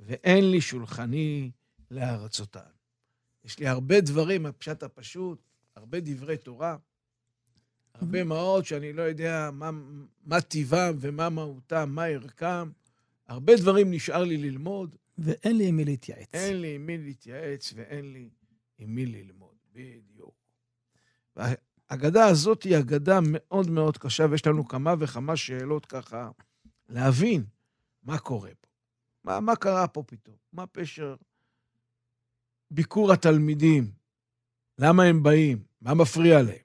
ואין 0.00 0.50
לי 0.50 0.60
שולחני 0.60 1.50
לארצותיו. 1.90 2.73
יש 3.44 3.58
לי 3.58 3.66
הרבה 3.66 4.00
דברים, 4.00 4.46
הפשט 4.46 4.82
הפשוט, 4.82 5.42
הרבה 5.76 6.00
דברי 6.00 6.36
תורה, 6.36 6.76
הרבה 7.94 8.24
מעות 8.24 8.66
שאני 8.66 8.92
לא 8.92 9.02
יודע 9.02 9.50
מה, 9.52 9.70
מה 10.24 10.40
טיבם 10.40 10.94
ומה 11.00 11.28
מהותם, 11.28 11.90
מה 11.90 12.04
ערכם. 12.04 12.70
הרבה 13.26 13.56
דברים 13.56 13.90
נשאר 13.90 14.24
לי 14.24 14.36
ללמוד. 14.36 14.96
ואין 15.18 15.56
לי 15.56 15.66
עם 15.68 15.76
מי 15.76 15.84
להתייעץ. 15.84 16.34
אין 16.34 16.60
לי 16.60 16.74
עם 16.74 16.86
מי 16.86 16.98
להתייעץ 16.98 17.72
ואין 17.76 18.12
לי 18.12 18.28
עם 18.78 18.94
מי 18.94 19.06
ללמוד, 19.06 19.54
בדיוק. 19.72 20.34
והאגדה 21.36 22.26
הזאת 22.26 22.62
היא 22.62 22.78
אגדה 22.78 23.18
מאוד 23.22 23.70
מאוד 23.70 23.98
קשה, 23.98 24.26
ויש 24.30 24.46
לנו 24.46 24.68
כמה 24.68 24.94
וכמה 24.98 25.36
שאלות 25.36 25.86
ככה 25.86 26.30
להבין 26.88 27.44
מה 28.02 28.18
קורה 28.18 28.50
פה. 28.60 28.68
מה, 29.24 29.40
מה 29.40 29.56
קרה 29.56 29.88
פה 29.88 30.02
פתאום? 30.02 30.36
מה 30.52 30.66
פשר 30.66 31.16
ביקור 32.74 33.12
התלמידים? 33.12 33.92
למה 34.78 35.02
הם 35.02 35.22
באים? 35.22 35.64
מה 35.80 35.94
מפריע 35.94 36.42
להם? 36.42 36.64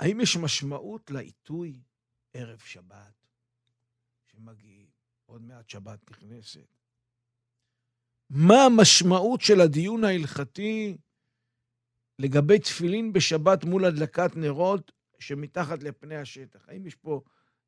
האם 0.00 0.20
יש 0.20 0.36
משמעות 0.36 1.10
לעיתוי 1.10 1.80
ערב 2.32 2.58
שבת, 2.58 3.26
שמגיעים, 4.26 4.86
עוד 5.26 5.42
מעט 5.42 5.68
שבת 5.68 6.10
נכנסת? 6.10 6.66
מה 8.30 8.54
המשמעות 8.64 9.40
של 9.40 9.60
הדיון 9.60 10.04
ההלכתי 10.04 10.96
לגבי 12.18 12.58
תפילין 12.58 13.12
בשבת 13.12 13.64
מול 13.64 13.84
הדלקת 13.84 14.36
נרות, 14.36 14.92
שמתחת 15.18 15.82
לפני 15.82 16.16
השטח. 16.16 16.68
האם 16.68 16.86
יש 16.86 16.94
פה 16.94 17.22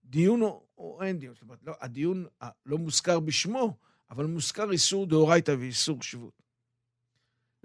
דיון 0.05 0.43
או, 0.43 0.67
או 0.79 1.03
אין 1.03 1.19
דיון? 1.19 1.35
זאת 1.35 1.43
אומרת, 1.43 1.63
לא, 1.63 1.75
הדיון 1.81 2.27
לא 2.67 2.79
מוזכר 2.79 3.21
בשמו, 3.21 3.77
אבל 4.11 4.27
מוזכר 4.27 4.73
איסור 4.73 5.07
דאורייתא 5.07 5.51
ואיסור 5.59 6.03
שבות. 6.03 6.42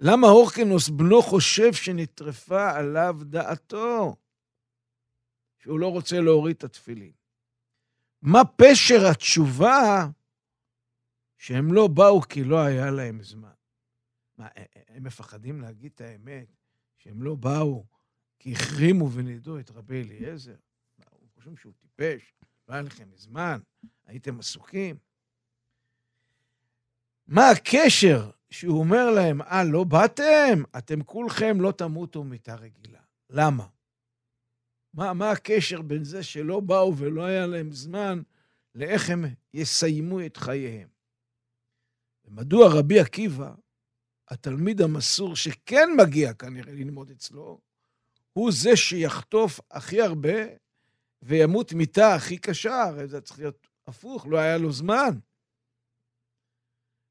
למה 0.00 0.26
הורקנוס 0.26 0.88
בנו 0.88 1.22
חושב 1.22 1.72
שנטרפה 1.72 2.70
עליו 2.70 3.16
דעתו? 3.24 4.16
שהוא 5.58 5.78
לא 5.78 5.88
רוצה 5.88 6.20
להוריד 6.20 6.56
את 6.56 6.64
התפילין. 6.64 7.12
מה 8.22 8.44
פשר 8.44 9.06
התשובה 9.10 10.08
שהם 11.38 11.72
לא 11.72 11.88
באו 11.88 12.20
כי 12.20 12.44
לא 12.44 12.60
היה 12.60 12.90
להם 12.90 13.22
זמן? 13.22 13.52
מה, 14.38 14.48
הם 14.88 15.04
מפחדים 15.04 15.60
להגיד 15.60 15.92
את 15.94 16.00
האמת, 16.00 16.48
שהם 16.96 17.22
לא 17.22 17.34
באו 17.34 17.86
כי 18.38 18.52
החרימו 18.52 19.12
ונידו 19.12 19.58
את 19.58 19.70
רבי 19.70 20.02
אליעזר? 20.02 20.56
הם 20.98 21.28
חושבים 21.34 21.56
שהוא 21.56 21.72
טיפש, 21.72 22.32
לא 22.68 22.74
היה 22.74 22.82
לכם 22.82 23.08
זמן, 23.16 23.60
הייתם 24.06 24.38
עסוקים. 24.38 24.96
מה 27.28 27.50
הקשר 27.50 28.30
שהוא 28.50 28.78
אומר 28.78 29.10
להם, 29.10 29.42
אה, 29.42 29.64
לא 29.64 29.84
באתם? 29.84 30.62
אתם 30.78 31.02
כולכם 31.02 31.60
לא 31.60 31.72
תמותו 31.72 32.24
מיתה 32.24 32.54
רגילה. 32.54 33.00
למה? 33.30 33.66
מה, 34.94 35.12
מה 35.12 35.30
הקשר 35.30 35.82
בין 35.82 36.04
זה 36.04 36.22
שלא 36.22 36.60
באו 36.60 36.96
ולא 36.96 37.24
היה 37.24 37.46
להם 37.46 37.72
זמן 37.72 38.22
לאיך 38.74 39.10
הם 39.10 39.24
יסיימו 39.54 40.26
את 40.26 40.36
חייהם? 40.36 40.88
ומדוע 42.24 42.68
רבי 42.78 43.00
עקיבא, 43.00 43.54
התלמיד 44.28 44.80
המסור 44.80 45.36
שכן 45.36 45.88
מגיע 45.98 46.32
כנראה 46.32 46.72
ללמוד 46.72 47.10
אצלו, 47.10 47.60
הוא 48.32 48.52
זה 48.52 48.76
שיחטוף 48.76 49.60
הכי 49.70 50.02
הרבה 50.02 50.38
וימות 51.22 51.72
מיתה 51.72 52.14
הכי 52.14 52.38
קשה, 52.38 52.82
הרי 52.82 53.08
זה 53.08 53.20
צריך 53.20 53.38
להיות 53.38 53.66
הפוך, 53.86 54.26
לא 54.26 54.38
היה 54.38 54.58
לו 54.58 54.72
זמן. 54.72 55.18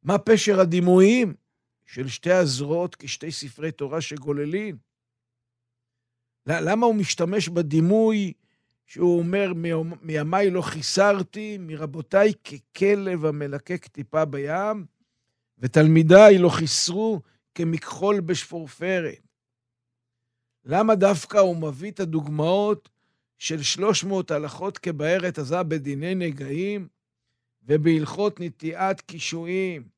מה 0.03 0.17
פשר 0.17 0.59
הדימויים 0.59 1.33
של 1.85 2.07
שתי 2.07 2.31
הזרועות 2.31 2.95
כשתי 2.95 3.31
ספרי 3.31 3.71
תורה 3.71 4.01
שגוללים? 4.01 4.77
למה 6.47 6.85
הוא 6.85 6.95
משתמש 6.95 7.49
בדימוי 7.49 8.33
שהוא 8.85 9.19
אומר, 9.19 9.53
מימיי 10.01 10.49
לא 10.49 10.61
חיסרתי, 10.61 11.57
מרבותיי 11.59 12.33
ככלב 12.33 13.25
המלקק 13.25 13.87
טיפה 13.87 14.25
בים, 14.25 14.85
ותלמידיי 15.59 16.37
לא 16.37 16.49
חיסרו 16.49 17.21
כמכחול 17.55 18.19
בשפורפרת. 18.19 19.27
למה 20.65 20.95
דווקא 20.95 21.37
הוא 21.37 21.57
מביא 21.57 21.91
את 21.91 21.99
הדוגמאות 21.99 22.89
של 23.37 23.61
300 23.61 24.31
הלכות 24.31 24.77
כבארת 24.77 25.39
עזה 25.39 25.63
בדיני 25.63 26.15
נגעים 26.15 26.87
ובהלכות 27.67 28.39
נטיעת 28.39 29.01
קישואים? 29.01 29.89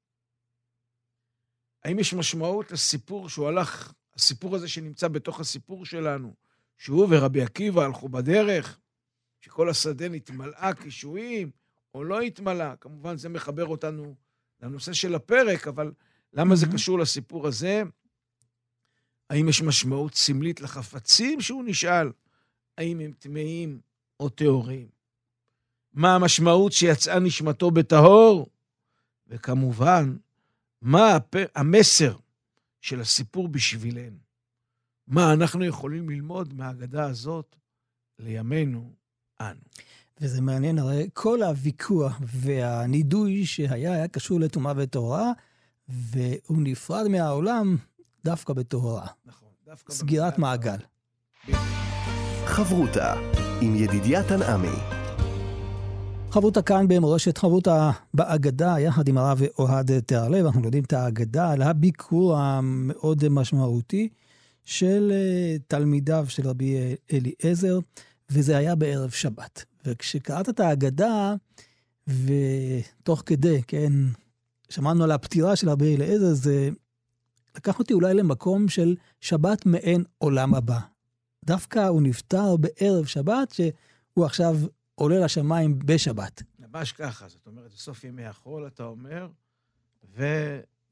האם 1.83 1.99
יש 1.99 2.13
משמעות 2.13 2.71
לסיפור 2.71 3.29
שהוא 3.29 3.47
הלך, 3.47 3.93
הסיפור 4.15 4.55
הזה 4.55 4.67
שנמצא 4.67 5.07
בתוך 5.07 5.39
הסיפור 5.39 5.85
שלנו, 5.85 6.33
שהוא 6.77 7.07
ורבי 7.09 7.41
עקיבא 7.41 7.81
הלכו 7.81 8.09
בדרך, 8.09 8.79
שכל 9.41 9.69
השדה 9.69 10.09
נתמלאה 10.09 10.73
קישואים, 10.73 11.51
או 11.93 12.03
לא 12.03 12.21
התמלא? 12.21 12.75
כמובן, 12.75 13.17
זה 13.17 13.29
מחבר 13.29 13.65
אותנו 13.65 14.15
לנושא 14.61 14.93
של 14.93 15.15
הפרק, 15.15 15.67
אבל 15.67 15.91
למה 16.33 16.55
זה 16.55 16.65
קשור 16.73 16.99
לסיפור 16.99 17.47
הזה? 17.47 17.83
האם 19.29 19.49
יש 19.49 19.61
משמעות 19.61 20.15
סמלית 20.15 20.61
לחפצים 20.61 21.41
שהוא 21.41 21.63
נשאל? 21.63 22.11
האם 22.77 22.99
הם 22.99 23.11
טמאים 23.11 23.81
או 24.19 24.29
טהורים? 24.29 24.98
מה 25.99 26.15
המשמעות 26.15 26.71
שיצאה 26.71 27.19
נשמתו 27.19 27.71
בטהור? 27.71 28.47
וכמובן, 29.27 30.17
מה 30.81 31.17
המסר 31.55 32.15
של 32.81 33.01
הסיפור 33.01 33.47
בשבילנו? 33.47 34.17
מה 35.07 35.33
אנחנו 35.33 35.65
יכולים 35.65 36.09
ללמוד 36.09 36.53
מהאגדה 36.53 37.05
הזאת 37.05 37.55
לימינו 38.19 38.91
אנו? 39.41 39.59
וזה 40.21 40.41
מעניין, 40.41 40.79
הרי 40.79 41.09
כל 41.13 41.43
הוויכוח 41.43 42.19
והנידוי 42.21 43.45
שהיה, 43.45 43.93
היה 43.93 44.07
קשור 44.07 44.39
לטומאה 44.39 44.73
וטהרה, 44.77 45.31
והוא 45.87 46.61
נפרד 46.61 47.07
מהעולם 47.07 47.77
דווקא 48.25 48.53
בטהרה. 48.53 49.07
נכון, 49.25 49.49
דווקא... 49.65 49.93
סגירת 49.93 50.37
מעגל. 50.37 50.77
חברותה 52.45 53.13
עם 53.61 53.75
ידידיה 53.75 54.23
תנעמי. 54.23 54.98
חברותה 56.31 56.61
כאן 56.61 56.87
במורשת 56.87 57.37
חברותה 57.37 57.91
באגדה, 58.13 58.75
יחד 58.79 59.07
עם 59.07 59.17
הרב 59.17 59.41
אוהד 59.59 59.99
תיארלב, 59.99 60.45
אנחנו 60.45 60.65
יודעים 60.65 60.83
את 60.83 60.93
האגדה 60.93 61.51
על 61.51 61.61
הביקור 61.61 62.37
המאוד 62.37 63.29
משמעותי 63.29 64.09
של 64.65 65.11
אה, 65.11 65.55
תלמידיו 65.67 66.25
של 66.27 66.47
רבי 66.47 66.77
אליעזר, 67.13 67.79
וזה 68.29 68.57
היה 68.57 68.75
בערב 68.75 69.09
שבת. 69.09 69.65
וכשקראת 69.85 70.49
את 70.49 70.59
האגדה, 70.59 71.35
ותוך 72.07 73.23
כדי, 73.25 73.61
כן, 73.67 73.93
שמענו 74.69 75.03
על 75.03 75.11
הפטירה 75.11 75.55
של 75.55 75.69
רבי 75.69 75.95
אליעזר, 75.95 76.33
זה 76.33 76.69
לקח 77.57 77.79
אותי 77.79 77.93
אולי 77.93 78.13
למקום 78.13 78.69
של 78.69 78.95
שבת 79.21 79.65
מעין 79.65 80.03
עולם 80.17 80.55
הבא. 80.55 80.79
דווקא 81.45 81.87
הוא 81.87 82.01
נפטר 82.01 82.57
בערב 82.57 83.05
שבת, 83.05 83.51
שהוא 83.51 84.25
עכשיו 84.25 84.57
עולה 84.99 85.19
לשמיים 85.19 85.79
בשבת. 85.79 86.43
ממש 86.59 86.91
ככה, 86.91 87.27
זאת 87.27 87.47
אומרת, 87.47 87.71
בסוף 87.71 88.03
ימי 88.03 88.25
החול, 88.25 88.67
אתה 88.67 88.83
אומר, 88.83 89.27
והנה, 90.13 90.31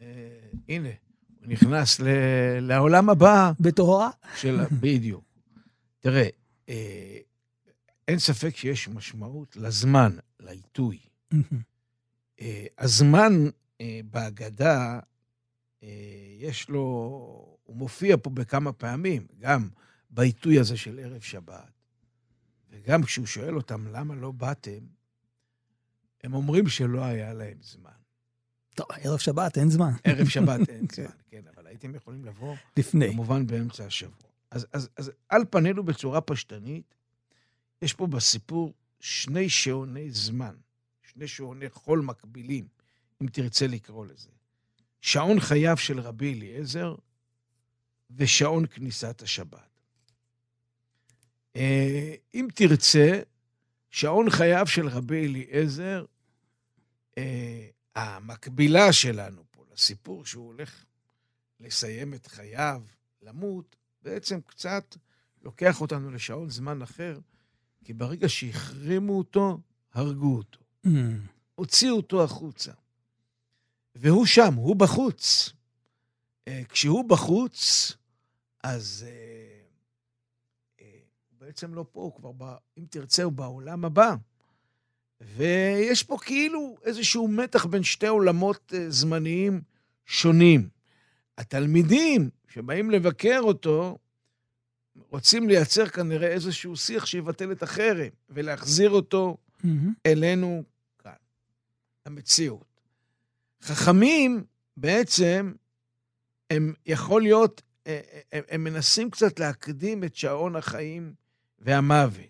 אה, 0.01 0.93
הוא 1.39 1.47
נכנס 1.47 1.99
ל, 1.99 2.07
לעולם 2.59 3.09
הבא. 3.09 3.51
בטהרה. 3.59 4.09
של, 4.35 4.59
בדיוק. 4.81 5.23
תראה, 5.99 6.27
אה, 6.69 7.17
אין 8.07 8.19
ספק 8.19 8.55
שיש 8.55 8.87
משמעות 8.87 9.57
לזמן, 9.57 10.17
לעיתוי. 10.39 10.99
אה, 12.41 12.65
הזמן 12.77 13.33
בהגדה, 14.11 14.99
יש 16.39 16.69
לו, 16.69 16.79
הוא 17.63 17.75
מופיע 17.75 18.15
פה 18.21 18.29
בכמה 18.29 18.73
פעמים, 18.73 19.27
גם 19.39 19.69
בעיתוי 20.09 20.59
הזה 20.59 20.77
של 20.77 20.99
ערב 20.99 21.21
שבת, 21.21 21.76
וגם 22.77 23.03
כשהוא 23.03 23.25
שואל 23.25 23.55
אותם 23.55 23.87
למה 23.87 24.15
לא 24.15 24.31
באתם, 24.31 24.79
הם 26.23 26.33
אומרים 26.33 26.67
שלא 26.67 27.03
היה 27.03 27.33
להם 27.33 27.57
זמן. 27.61 27.91
טוב, 28.75 28.87
ערב 28.91 29.17
שבת 29.17 29.57
אין 29.57 29.69
זמן. 29.69 29.91
ערב 30.03 30.27
שבת 30.27 30.69
אין 30.69 30.87
כן. 30.95 31.03
זמן, 31.03 31.11
כן, 31.29 31.41
אבל 31.55 31.67
הייתם 31.67 31.95
יכולים 31.95 32.25
לבוא... 32.25 32.55
לפני. 32.77 33.11
כמובן 33.11 33.47
באמצע 33.47 33.85
השבוע. 33.85 34.29
אז, 34.51 34.67
אז, 34.73 34.89
אז 34.97 35.11
על 35.29 35.45
פנינו 35.49 35.83
בצורה 35.83 36.21
פשטנית, 36.21 36.95
יש 37.81 37.93
פה 37.93 38.07
בסיפור 38.07 38.73
שני 38.99 39.49
שעוני 39.49 40.11
זמן, 40.11 40.55
שני 41.01 41.27
שעוני 41.27 41.69
חול 41.69 42.01
מקבילים, 42.01 42.67
אם 43.21 43.27
תרצה 43.27 43.67
לקרוא 43.67 44.05
לזה. 44.05 44.29
שעון 45.01 45.39
חייו 45.39 45.77
של 45.77 45.99
רבי 45.99 46.33
אליעזר 46.33 46.95
ושעון 48.11 48.65
כניסת 48.65 49.21
השבת. 49.21 49.76
אה, 51.57 52.15
אם 52.33 52.47
תרצה, 52.53 53.19
שעון 53.89 54.29
חייו 54.29 54.67
של 54.67 54.87
רבי 54.87 55.25
אליעזר, 55.25 56.05
אה, 57.17 57.67
המקבילה 57.95 58.93
שלנו 58.93 59.43
פה 59.51 59.63
לסיפור 59.73 60.25
שהוא 60.25 60.47
הולך 60.47 60.85
לסיים 61.59 62.13
את 62.13 62.27
חייו, 62.27 62.81
למות, 63.21 63.75
בעצם 64.01 64.41
קצת 64.41 64.95
לוקח 65.43 65.81
אותנו 65.81 66.11
לשעון 66.11 66.49
זמן 66.49 66.81
אחר, 66.81 67.19
כי 67.83 67.93
ברגע 67.93 68.29
שהחרימו 68.29 69.17
אותו, 69.17 69.59
הרגו 69.93 70.37
אותו. 70.37 70.59
Mm. 70.87 70.89
הוציאו 71.55 71.95
אותו 71.95 72.23
החוצה. 72.23 72.71
והוא 73.95 74.25
שם, 74.25 74.53
הוא 74.53 74.75
בחוץ. 74.75 75.53
אה, 76.47 76.61
כשהוא 76.69 77.09
בחוץ, 77.09 77.91
אז 78.63 79.05
בעצם 81.47 81.73
לא 81.73 81.85
פה, 81.91 82.01
הוא 82.01 82.13
כבר, 82.15 82.31
ב, 82.37 82.43
אם 82.77 82.85
תרצה, 82.89 83.23
הוא 83.23 83.33
בעולם 83.33 83.85
הבא. 83.85 84.15
ויש 85.21 86.03
פה 86.03 86.17
כאילו 86.21 86.77
איזשהו 86.83 87.27
מתח 87.27 87.65
בין 87.65 87.83
שתי 87.83 88.07
עולמות 88.07 88.73
אה, 88.75 88.85
זמניים 88.89 89.61
שונים. 90.05 90.69
התלמידים 91.37 92.29
שבאים 92.47 92.91
לבקר 92.91 93.39
אותו, 93.43 93.97
רוצים 95.09 95.49
לייצר 95.49 95.87
כנראה 95.87 96.27
איזשהו 96.27 96.75
שיח 96.75 97.05
שיבטל 97.05 97.51
את 97.51 97.63
החרם, 97.63 98.09
ולהחזיר 98.29 98.89
אותו 98.89 99.37
mm-hmm. 99.37 99.67
אלינו 100.05 100.63
כאן, 100.99 101.11
המציאות. 102.05 102.81
חכמים 103.61 104.43
בעצם, 104.77 105.53
הם 106.49 106.73
יכול 106.85 107.21
להיות, 107.21 107.61
אה, 107.87 107.99
אה, 108.13 108.19
הם, 108.31 108.43
הם 108.49 108.63
מנסים 108.63 109.09
קצת 109.09 109.39
להקדים 109.39 110.03
את 110.03 110.15
שעון 110.15 110.55
החיים 110.55 111.13
והמוות. 111.59 112.25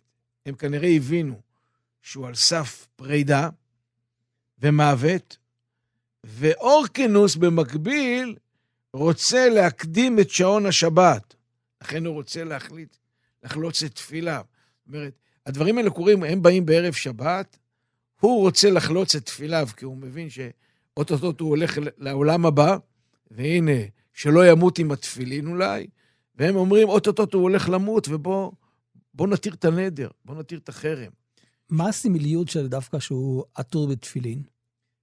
הם 0.46 0.56
כנראה 0.56 0.90
הבינו 0.90 1.42
שהוא 2.02 2.28
על 2.28 2.36
סף 2.36 2.88
פרידה 2.96 3.50
ומוות, 4.60 5.38
ואורקנוס 6.24 7.36
במקביל 7.36 8.36
רוצה 8.94 9.50
להקדים 9.50 10.20
את 10.20 10.30
שעון 10.30 10.66
השבת. 10.66 11.36
לכן 11.82 12.06
הוא 12.06 12.14
רוצה 12.14 12.44
להחליט, 12.44 12.96
לחלוץ 13.44 13.84
את 13.84 13.96
תפילה. 13.96 14.42
זאת 14.86 14.96
אומרת, 14.96 15.14
הדברים 15.46 15.78
האלה 15.78 15.90
קורים, 15.90 16.24
הם 16.24 16.42
באים 16.42 16.66
בערב 16.66 16.94
שבת, 16.94 17.58
הוא 18.20 18.42
רוצה 18.42 18.70
לחלוץ 18.70 19.16
את 19.16 19.26
תפיליו, 19.26 19.68
כי 19.78 19.86
הוא 19.86 19.98
מבין 19.98 20.30
שאו-טו-טו 20.30 21.44
הוא 21.44 21.50
הולך 21.50 21.78
לעולם 21.98 22.46
הבא, 22.46 22.78
והנה, 23.32 23.82
שלא 24.14 24.48
ימות 24.48 24.80
עם 24.80 24.92
התפילין 24.92 25.48
אולי, 25.48 25.88
והם 26.36 26.56
אומרים, 26.56 26.90
או-טו-טו 26.90 27.38
הוא 27.38 27.44
הולך 27.44 27.70
למות, 27.70 28.08
ובוא 28.08 28.52
בוא 29.18 29.28
נתיר 29.28 29.54
את 29.54 29.66
הנדר, 29.66 30.10
בוא 30.26 30.36
נתיר 30.36 30.60
את 30.60 30.70
החרם. 30.70 31.12
מה 31.70 31.90
הסמליות 31.90 32.50
של 32.50 32.68
דווקא 32.68 33.00
שהוא 33.00 33.44
עטור 33.56 33.88
בתפילין? 33.88 34.44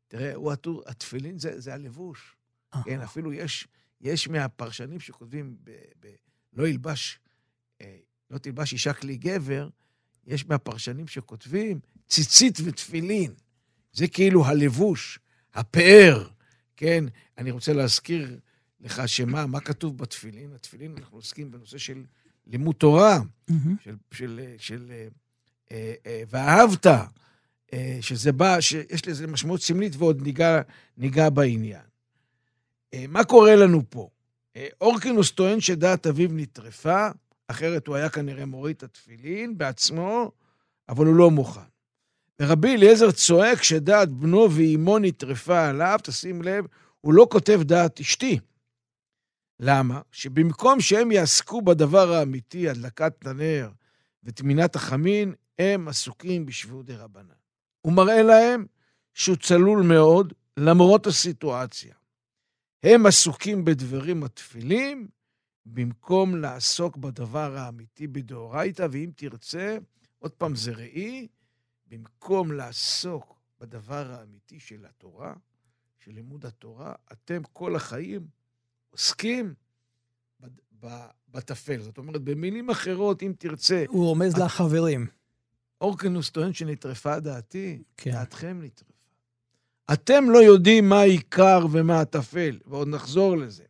תראה, 0.08 0.34
הוא 0.34 0.52
עטור, 0.52 0.82
התפילין 0.86 1.38
זה, 1.38 1.60
זה 1.60 1.74
הלבוש. 1.74 2.36
כן, 2.84 3.00
אפילו 3.00 3.32
יש, 3.32 3.68
יש 4.00 4.28
מהפרשנים 4.28 5.00
שכותבים, 5.00 5.56
ב, 5.64 5.70
ב, 6.00 6.06
לא 6.52 6.68
ילבש, 6.68 7.18
אה, 7.80 7.96
לא 8.30 8.38
תלבש 8.38 8.72
אישה 8.72 8.92
כלי 8.92 9.16
גבר, 9.16 9.68
יש 10.26 10.46
מהפרשנים 10.46 11.08
שכותבים 11.08 11.80
ציצית 12.08 12.58
ותפילין. 12.64 13.34
זה 13.92 14.08
כאילו 14.08 14.46
הלבוש, 14.46 15.18
הפאר, 15.54 16.28
כן? 16.76 17.04
אני 17.38 17.50
רוצה 17.50 17.72
להזכיר 17.72 18.38
לך 18.80 19.08
שמה, 19.08 19.46
מה 19.46 19.60
כתוב 19.60 19.98
בתפילין? 19.98 20.52
התפילין, 20.52 20.94
אנחנו 20.98 21.18
עוסקים 21.18 21.50
בנושא 21.50 21.78
של 21.78 22.04
לימוד 22.46 22.74
תורה, 22.74 23.18
mm-hmm. 23.18 23.54
של, 23.84 23.94
של, 24.12 24.40
של 24.58 24.86
אה, 24.90 25.06
אה, 25.72 25.94
אה, 26.06 26.22
ואהבת, 26.30 26.86
אה, 27.72 27.98
שזה 28.00 28.32
בא, 28.32 28.60
שיש 28.60 29.08
לזה 29.08 29.26
משמעות 29.26 29.62
סמלית 29.62 29.96
ועוד 29.98 30.22
ניגע, 30.22 30.60
ניגע 30.98 31.30
בעניין. 31.30 31.80
אה, 32.94 33.04
מה 33.08 33.24
קורה 33.24 33.56
לנו 33.56 33.82
פה? 33.88 34.08
אה, 34.56 34.66
אורקינוס 34.80 35.30
טוען 35.30 35.60
שדעת 35.60 36.06
אביו 36.06 36.28
נטרפה, 36.32 37.08
אחרת 37.48 37.86
הוא 37.86 37.96
היה 37.96 38.08
כנראה 38.08 38.46
מוריד 38.46 38.76
את 38.76 38.82
התפילין 38.82 39.58
בעצמו, 39.58 40.32
אבל 40.88 41.06
הוא 41.06 41.14
לא 41.14 41.30
מוכן. 41.30 41.60
ורבי 42.40 42.74
אליעזר 42.74 43.10
צועק 43.10 43.62
שדעת 43.62 44.08
בנו 44.08 44.48
ואימו 44.50 44.98
נטרפה 44.98 45.68
עליו, 45.68 45.98
תשים 46.02 46.42
לב, 46.42 46.64
הוא 47.00 47.14
לא 47.14 47.26
כותב 47.30 47.60
דעת 47.62 48.00
אשתי. 48.00 48.38
למה? 49.60 50.00
שבמקום 50.12 50.80
שהם 50.80 51.12
יעסקו 51.12 51.62
בדבר 51.62 52.12
האמיתי, 52.12 52.68
הדלקת 52.68 53.26
הנר 53.26 53.70
וטמינת 54.24 54.76
החמין, 54.76 55.34
הם 55.58 55.88
עסוקים 55.88 56.46
בשביעות 56.46 56.90
רבנן. 56.90 57.34
הוא 57.80 57.92
מראה 57.92 58.22
להם 58.22 58.66
שהוא 59.14 59.36
צלול 59.36 59.82
מאוד, 59.82 60.32
למרות 60.56 61.06
הסיטואציה. 61.06 61.94
הם 62.82 63.06
עסוקים 63.06 63.64
בדברים 63.64 64.24
התפילים, 64.24 65.08
במקום 65.66 66.36
לעסוק 66.36 66.96
בדבר 66.96 67.56
האמיתי 67.56 68.06
בדאורייתא, 68.06 68.86
ואם 68.90 69.10
תרצה, 69.16 69.78
עוד 70.18 70.32
פעם 70.32 70.54
זה 70.54 70.72
ראי, 70.72 71.28
במקום 71.86 72.52
לעסוק 72.52 73.34
בדבר 73.60 74.12
האמיתי 74.12 74.60
של 74.60 74.86
התורה, 74.86 75.34
של 75.98 76.12
לימוד 76.12 76.46
התורה, 76.46 76.94
אתם 77.12 77.42
כל 77.52 77.76
החיים 77.76 78.26
עוסקים 78.94 79.54
בטפל. 81.30 81.80
זאת 81.80 81.98
אומרת, 81.98 82.22
במילים 82.22 82.70
אחרות, 82.70 83.22
אם 83.22 83.32
תרצה... 83.38 83.84
הוא 83.88 84.04
רומז 84.04 84.32
את... 84.32 84.38
לחברים. 84.38 85.06
אורקנוס 85.80 86.30
טוען 86.30 86.52
שנטרפה 86.52 87.20
דעתי, 87.20 87.82
כן. 87.96 88.10
דעתכם 88.12 88.60
נטרפה. 88.62 88.92
אתם 89.92 90.30
לא 90.30 90.38
יודעים 90.38 90.88
מה 90.88 91.00
העיקר 91.00 91.66
ומה 91.70 92.00
הטפל, 92.00 92.58
ועוד 92.66 92.88
נחזור 92.88 93.36
לזה. 93.36 93.64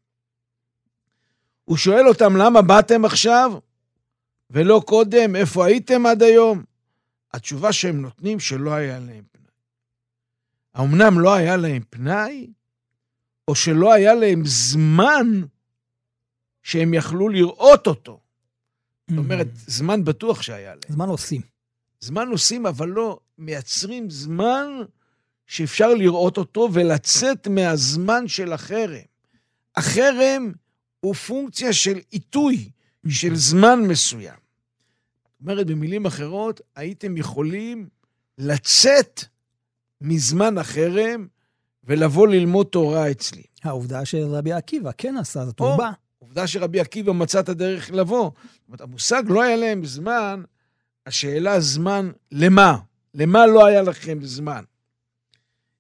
הוא 1.65 1.77
שואל 1.77 2.09
אותם, 2.09 2.37
למה 2.37 2.63
באתם 2.63 3.05
עכשיו 3.05 3.53
ולא 4.51 4.83
קודם? 4.87 5.37
איפה 5.37 5.67
הייתם 5.67 6.07
עד 6.07 6.23
היום? 6.23 6.65
התשובה 7.33 7.73
שהם 7.73 8.01
נותנים 8.01 8.41
שלא 8.41 8.73
היה 8.73 8.99
להם 8.99 9.25
פנאי. 9.33 9.51
האמנם 10.75 11.21
לא 11.21 11.35
היה 11.35 11.57
להם 11.57 11.83
פנאי, 11.91 12.53
או 13.49 13.55
שלא 13.55 13.93
היה 13.93 14.15
להם 14.15 14.43
זמן 14.45 15.43
שהם 16.63 16.95
יכלו 16.95 17.29
לראות 17.29 17.87
אותו. 17.87 18.21
זאת 19.11 19.19
אומרת, 19.19 19.47
זמן 19.55 20.05
בטוח 20.05 20.43
שהיה 20.43 20.71
להם. 20.71 20.83
זמן 20.89 21.09
עושים. 21.09 21.41
זמן 22.01 22.29
עושים, 22.29 22.67
אבל 22.67 22.89
לא 22.89 23.21
מייצרים 23.39 24.11
זמן 24.11 24.67
שאפשר 25.47 25.95
לראות 25.95 26.39
אותו 26.39 26.69
ולצאת 26.73 27.49
מהזמן 27.49 28.29
של 28.29 28.53
החרם. 28.53 29.05
החרם 29.77 30.53
הוא 31.01 31.15
פונקציה 31.15 31.73
של 31.73 31.99
עיתוי, 32.11 32.71
של 33.09 33.37
זמן 33.37 33.81
מסוים. 33.89 34.39
זאת 35.25 35.41
אומרת, 35.41 35.67
במילים 35.67 36.07
אחרות, 36.07 36.61
הייתם 36.77 37.17
יכולים 37.17 37.89
לצאת 38.39 39.25
מזמן 40.01 40.59
החרם 40.59 41.27
ולבוא 41.87 42.29
ללמוד 42.29 42.67
תורה 42.67 43.11
אצלי. 43.11 43.43
העובדה 43.63 44.05
שרבי 44.05 44.53
עקיבא 44.53 44.91
כן 44.99 45.17
עשה 45.17 45.47
זאת, 45.47 45.61
הוא 45.61 45.77
בא. 45.77 45.91
עובדה 46.19 46.47
שרבי 46.47 46.81
עקיבא 46.81 47.13
מצא 47.13 47.41
את 47.41 47.49
הדרך 47.49 47.91
לבוא. 47.91 48.25
זאת 48.25 48.67
אומרת, 48.69 48.81
המושג 48.81 49.23
לא 49.27 49.43
היה 49.43 49.57
להם 49.57 49.85
זמן, 49.85 50.43
השאלה 51.07 51.61
זמן 51.61 52.11
למה? 52.33 52.79
למה 53.15 53.47
לא 53.47 53.67
היה 53.67 53.83
לכם 53.83 54.19
זמן? 54.23 54.65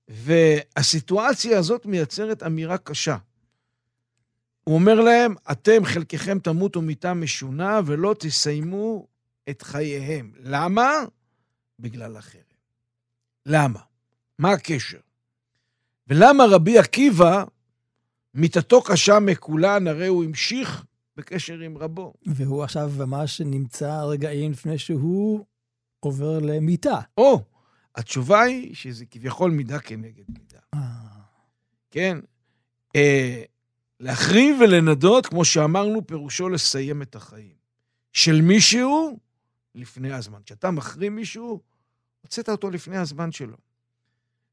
והסיטואציה 0.09 1.59
הזאת 1.59 1.87
מייצרת 1.87 2.43
אמירה 2.43 2.79
קשה. 2.79 3.17
הוא 4.65 4.75
אומר 4.75 5.01
להם, 5.01 5.35
אתם 5.51 5.85
חלקכם 5.85 6.39
תמותו 6.39 6.83
מיתה 6.83 7.15
משונה 7.15 7.81
ולא 7.87 8.15
תסיימו 8.19 9.07
את 9.51 9.63
חייהם. 9.63 10.33
למה? 10.41 10.91
בגלל 11.79 12.17
החרם. 12.17 12.41
למה? 13.47 13.81
מה 14.39 14.53
הקשר? 14.53 14.99
ולמה 16.09 16.45
רבי 16.51 16.79
עקיבא, 16.79 17.45
מיתתו 18.35 18.83
קשה 18.83 19.19
מכולן, 19.21 19.87
הרי 19.87 20.07
הוא 20.07 20.25
המשיך 20.25 20.85
בקשר 21.17 21.59
עם 21.59 21.79
רבו. 21.79 22.13
והוא 22.27 22.65
עכשיו 22.65 22.93
ממש 22.99 23.41
נמצא 23.41 24.03
רגעים 24.03 24.53
לפני 24.53 24.79
שהוא 24.79 25.45
עובר 26.01 26.39
למיתה. 26.39 27.01
או, 27.19 27.43
התשובה 27.95 28.43
היא 28.43 28.75
שזה 28.75 29.07
כביכול 29.07 29.51
מידה 29.51 29.79
כנגד 29.79 30.25
מידה. 30.29 30.59
אה. 30.75 30.81
כן? 31.91 32.19
אה, 32.97 33.43
להחריב 34.01 34.57
ולנדות, 34.61 35.27
כמו 35.27 35.45
שאמרנו, 35.45 36.07
פירושו 36.07 36.49
לסיים 36.49 37.03
את 37.03 37.15
החיים. 37.15 37.55
של 38.13 38.41
מישהו 38.41 39.19
לפני 39.75 40.13
הזמן. 40.13 40.39
כשאתה 40.47 40.71
מחרים 40.71 41.17
מישהו, 41.17 41.61
הוצאת 42.21 42.49
אותו 42.49 42.71
לפני 42.71 42.97
הזמן 42.97 43.33
שלו. 43.33 43.57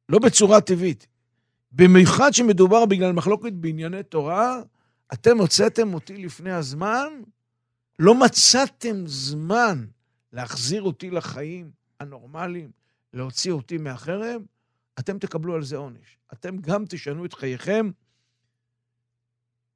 לא 0.09 0.19
בצורה 0.19 0.61
טבעית. 0.61 1.07
במיוחד 1.71 2.33
שמדובר 2.33 2.85
בגלל 2.85 3.11
מחלוקת 3.11 3.53
בענייני 3.53 4.03
תורה, 4.03 4.61
אתם 5.13 5.37
הוצאתם 5.37 5.93
אותי 5.93 6.17
לפני 6.17 6.51
הזמן, 6.51 7.21
לא 7.99 8.15
מצאתם 8.15 9.07
זמן 9.07 9.85
להחזיר 10.33 10.81
אותי 10.81 11.09
לחיים 11.09 11.71
הנורמליים, 11.99 12.71
להוציא 13.13 13.51
אותי 13.51 13.77
מהחרם, 13.77 14.41
אתם 14.99 15.19
תקבלו 15.19 15.55
על 15.55 15.63
זה 15.63 15.77
עונש. 15.77 16.17
אתם 16.33 16.57
גם 16.57 16.85
תשנו 16.89 17.25
את 17.25 17.33
חייכם, 17.33 17.91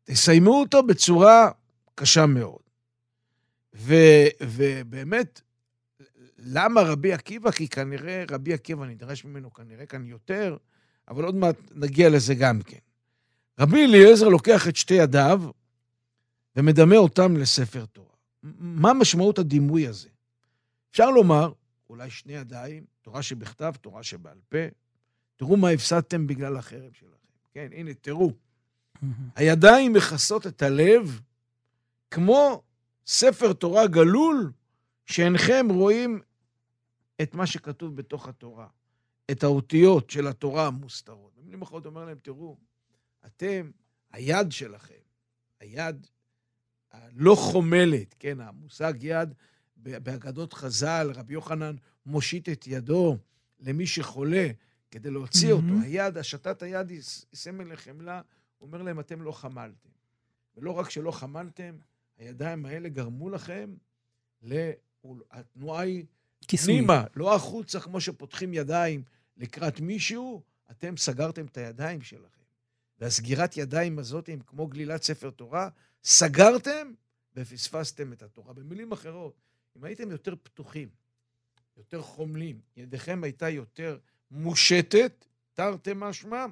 תסיימו 0.03 0.60
אותו 0.60 0.84
בצורה 0.84 1.51
קשה 1.95 2.25
מאוד. 2.25 2.62
ו, 3.75 3.93
ובאמת, 4.41 5.41
למה 6.38 6.81
רבי 6.81 7.13
עקיבא? 7.13 7.51
כי 7.51 7.67
כנראה 7.67 8.23
רבי 8.31 8.53
עקיבא 8.53 8.86
נדרש 8.86 9.25
ממנו 9.25 9.53
כנראה 9.53 9.86
כאן 9.86 10.05
יותר, 10.05 10.58
אבל 11.07 11.23
עוד 11.23 11.35
מעט 11.35 11.55
נגיע 11.71 12.09
לזה 12.09 12.35
גם 12.35 12.61
כן. 12.61 12.77
רבי 13.59 13.85
אליעזר 13.85 14.27
לוקח 14.27 14.67
את 14.67 14.75
שתי 14.75 14.93
ידיו 14.93 15.41
ומדמה 16.55 16.95
אותם 16.95 17.37
לספר 17.37 17.85
תורה. 17.85 18.15
מה 18.59 18.93
משמעות 18.93 19.39
הדימוי 19.39 19.87
הזה? 19.87 20.09
אפשר 20.91 21.09
לומר, 21.09 21.51
אולי 21.89 22.09
שני 22.09 22.33
ידיים, 22.33 22.85
תורה 23.01 23.21
שבכתב, 23.21 23.73
תורה 23.81 24.03
שבעל 24.03 24.37
פה. 24.49 24.57
תראו 25.37 25.57
מה 25.57 25.69
הפסדתם 25.69 26.27
בגלל 26.27 26.57
החרב 26.57 26.93
שלכם. 26.93 27.15
כן, 27.53 27.67
הנה, 27.71 27.93
תראו. 27.93 28.31
הידיים 29.35 29.93
מכסות 29.93 30.47
את 30.47 30.61
הלב 30.61 31.21
כמו 32.11 32.63
ספר 33.07 33.53
תורה 33.53 33.87
גלול, 33.87 34.51
שאינכם 35.05 35.67
רואים 35.69 36.21
את 37.21 37.35
מה 37.35 37.47
שכתוב 37.47 37.95
בתוך 37.95 38.27
התורה, 38.27 38.67
את 39.31 39.43
האותיות 39.43 40.09
של 40.09 40.27
התורה 40.27 40.67
המוסתרות. 40.67 41.31
במילים 41.38 41.61
אחרות 41.61 41.85
אומר 41.85 42.05
להם, 42.05 42.17
תראו, 42.21 42.57
אתם, 43.25 43.71
היד 44.11 44.51
שלכם, 44.51 44.93
היד 45.59 46.07
הלא 46.91 47.35
חומלת, 47.35 48.15
כן, 48.19 48.39
המושג 48.39 48.93
יד 49.01 49.33
באגדות 49.77 50.53
חז"ל, 50.53 51.11
רבי 51.15 51.33
יוחנן 51.33 51.75
מושיט 52.05 52.49
את 52.49 52.67
ידו 52.67 53.17
למי 53.59 53.88
שחולה 53.88 54.47
כדי 54.91 55.11
להוציא 55.11 55.51
אותו. 55.51 55.81
היד, 55.83 56.17
השתת 56.17 56.61
היד 56.61 56.89
היא 56.89 57.01
סמל 57.33 57.73
לחמלה, 57.73 58.21
אומר 58.61 58.81
להם, 58.81 58.99
אתם 58.99 59.21
לא 59.21 59.31
חמלתם. 59.31 59.89
ולא 60.57 60.71
רק 60.71 60.89
שלא 60.89 61.11
חמלתם, 61.11 61.77
הידיים 62.17 62.65
האלה 62.65 62.89
גרמו 62.89 63.29
לכם, 63.29 63.75
התנועה 65.31 65.81
היא 65.81 66.05
פנימה, 66.65 67.03
לא 67.15 67.35
החוצה, 67.35 67.79
כמו 67.79 68.01
שפותחים 68.01 68.53
ידיים 68.53 69.03
לקראת 69.38 69.80
מישהו, 69.80 70.41
אתם 70.71 70.98
סגרתם 70.98 71.45
את 71.45 71.58
הידיים 71.58 72.02
שלכם. 72.02 72.41
והסגירת 73.00 73.58
ידיים 73.58 74.00
הזאת, 74.00 74.30
הם 74.30 74.39
כמו 74.39 74.67
גלילת 74.67 75.04
ספר 75.04 75.30
תורה, 75.30 75.69
סגרתם 76.04 76.91
ופספסתם 77.36 78.13
את 78.13 78.24
התורה. 78.24 78.54
במילים 78.54 78.91
אחרות, 78.91 79.41
אם 79.78 79.84
הייתם 79.84 80.12
יותר 80.12 80.36
פתוחים, 80.43 80.89
יותר 81.78 82.02
חומלים, 82.02 82.62
ידיכם 82.78 83.24
הייתה 83.24 83.50
יותר 83.50 83.98
מושטת, 84.32 85.26
תרתי 85.54 85.91
משמע, 85.95 86.45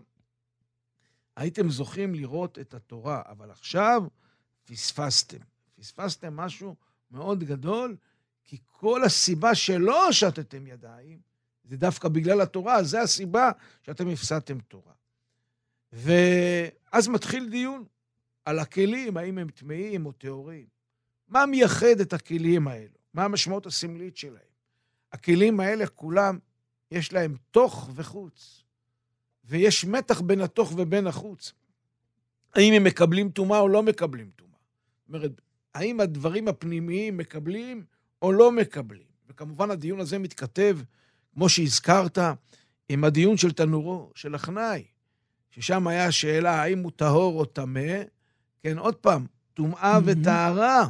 הייתם 1.35 1.69
זוכים 1.69 2.15
לראות 2.15 2.59
את 2.59 2.73
התורה, 2.73 3.21
אבל 3.25 3.51
עכשיו 3.51 4.03
פספסתם. 4.65 5.37
פספסתם 5.75 6.35
משהו 6.35 6.75
מאוד 7.11 7.43
גדול, 7.43 7.95
כי 8.43 8.57
כל 8.65 9.03
הסיבה 9.03 9.55
שלא 9.55 10.07
הושטתם 10.07 10.67
ידיים, 10.67 11.19
זה 11.63 11.77
דווקא 11.77 12.07
בגלל 12.07 12.41
התורה, 12.41 12.83
זה 12.83 13.01
הסיבה 13.01 13.51
שאתם 13.81 14.09
הפסדתם 14.09 14.59
תורה. 14.59 14.93
ואז 15.93 17.07
מתחיל 17.07 17.49
דיון 17.49 17.85
על 18.45 18.59
הכלים, 18.59 19.17
האם 19.17 19.37
הם 19.37 19.49
טמאים 19.49 20.05
או 20.05 20.11
טהורים. 20.11 20.65
מה 21.27 21.45
מייחד 21.45 21.99
את 22.01 22.13
הכלים 22.13 22.67
האלו? 22.67 22.97
מה 23.13 23.23
המשמעות 23.23 23.65
הסמלית 23.65 24.17
שלהם? 24.17 24.53
הכלים 25.11 25.59
האלה 25.59 25.87
כולם, 25.87 26.39
יש 26.91 27.13
להם 27.13 27.35
תוך 27.51 27.89
וחוץ, 27.95 28.63
ויש 29.45 29.85
מתח 29.85 30.21
בין 30.21 30.41
התוך 30.41 30.73
ובין 30.77 31.07
החוץ. 31.07 31.53
האם 32.53 32.73
הם 32.73 32.83
מקבלים 32.83 33.29
טומאה 33.29 33.59
או 33.59 33.67
לא 33.67 33.83
מקבלים 33.83 34.31
טומאה? 34.35 34.57
זאת 34.99 35.07
אומרת, 35.07 35.41
האם 35.73 35.99
הדברים 35.99 36.47
הפנימיים 36.47 37.17
מקבלים 37.17 37.85
או 38.21 38.31
לא 38.31 38.51
מקבלים? 38.51 39.07
וכמובן 39.27 39.71
הדיון 39.71 39.99
הזה 39.99 40.19
מתכתב, 40.19 40.77
כמו 41.33 41.49
שהזכרת, 41.49 42.17
עם 42.89 43.03
הדיון 43.03 43.37
של 43.37 43.51
תנורו 43.51 44.11
של 44.15 44.35
הכנאי, 44.35 44.83
ששם 45.49 45.87
היה 45.87 46.05
השאלה 46.05 46.61
האם 46.61 46.79
הוא 46.79 46.91
טהור 46.95 47.39
או 47.39 47.45
טמא. 47.45 48.03
כן, 48.63 48.77
עוד 48.77 48.95
פעם, 48.95 49.25
טומאה 49.53 49.97
mm-hmm. 49.97 50.01
וטהרה. 50.05 50.89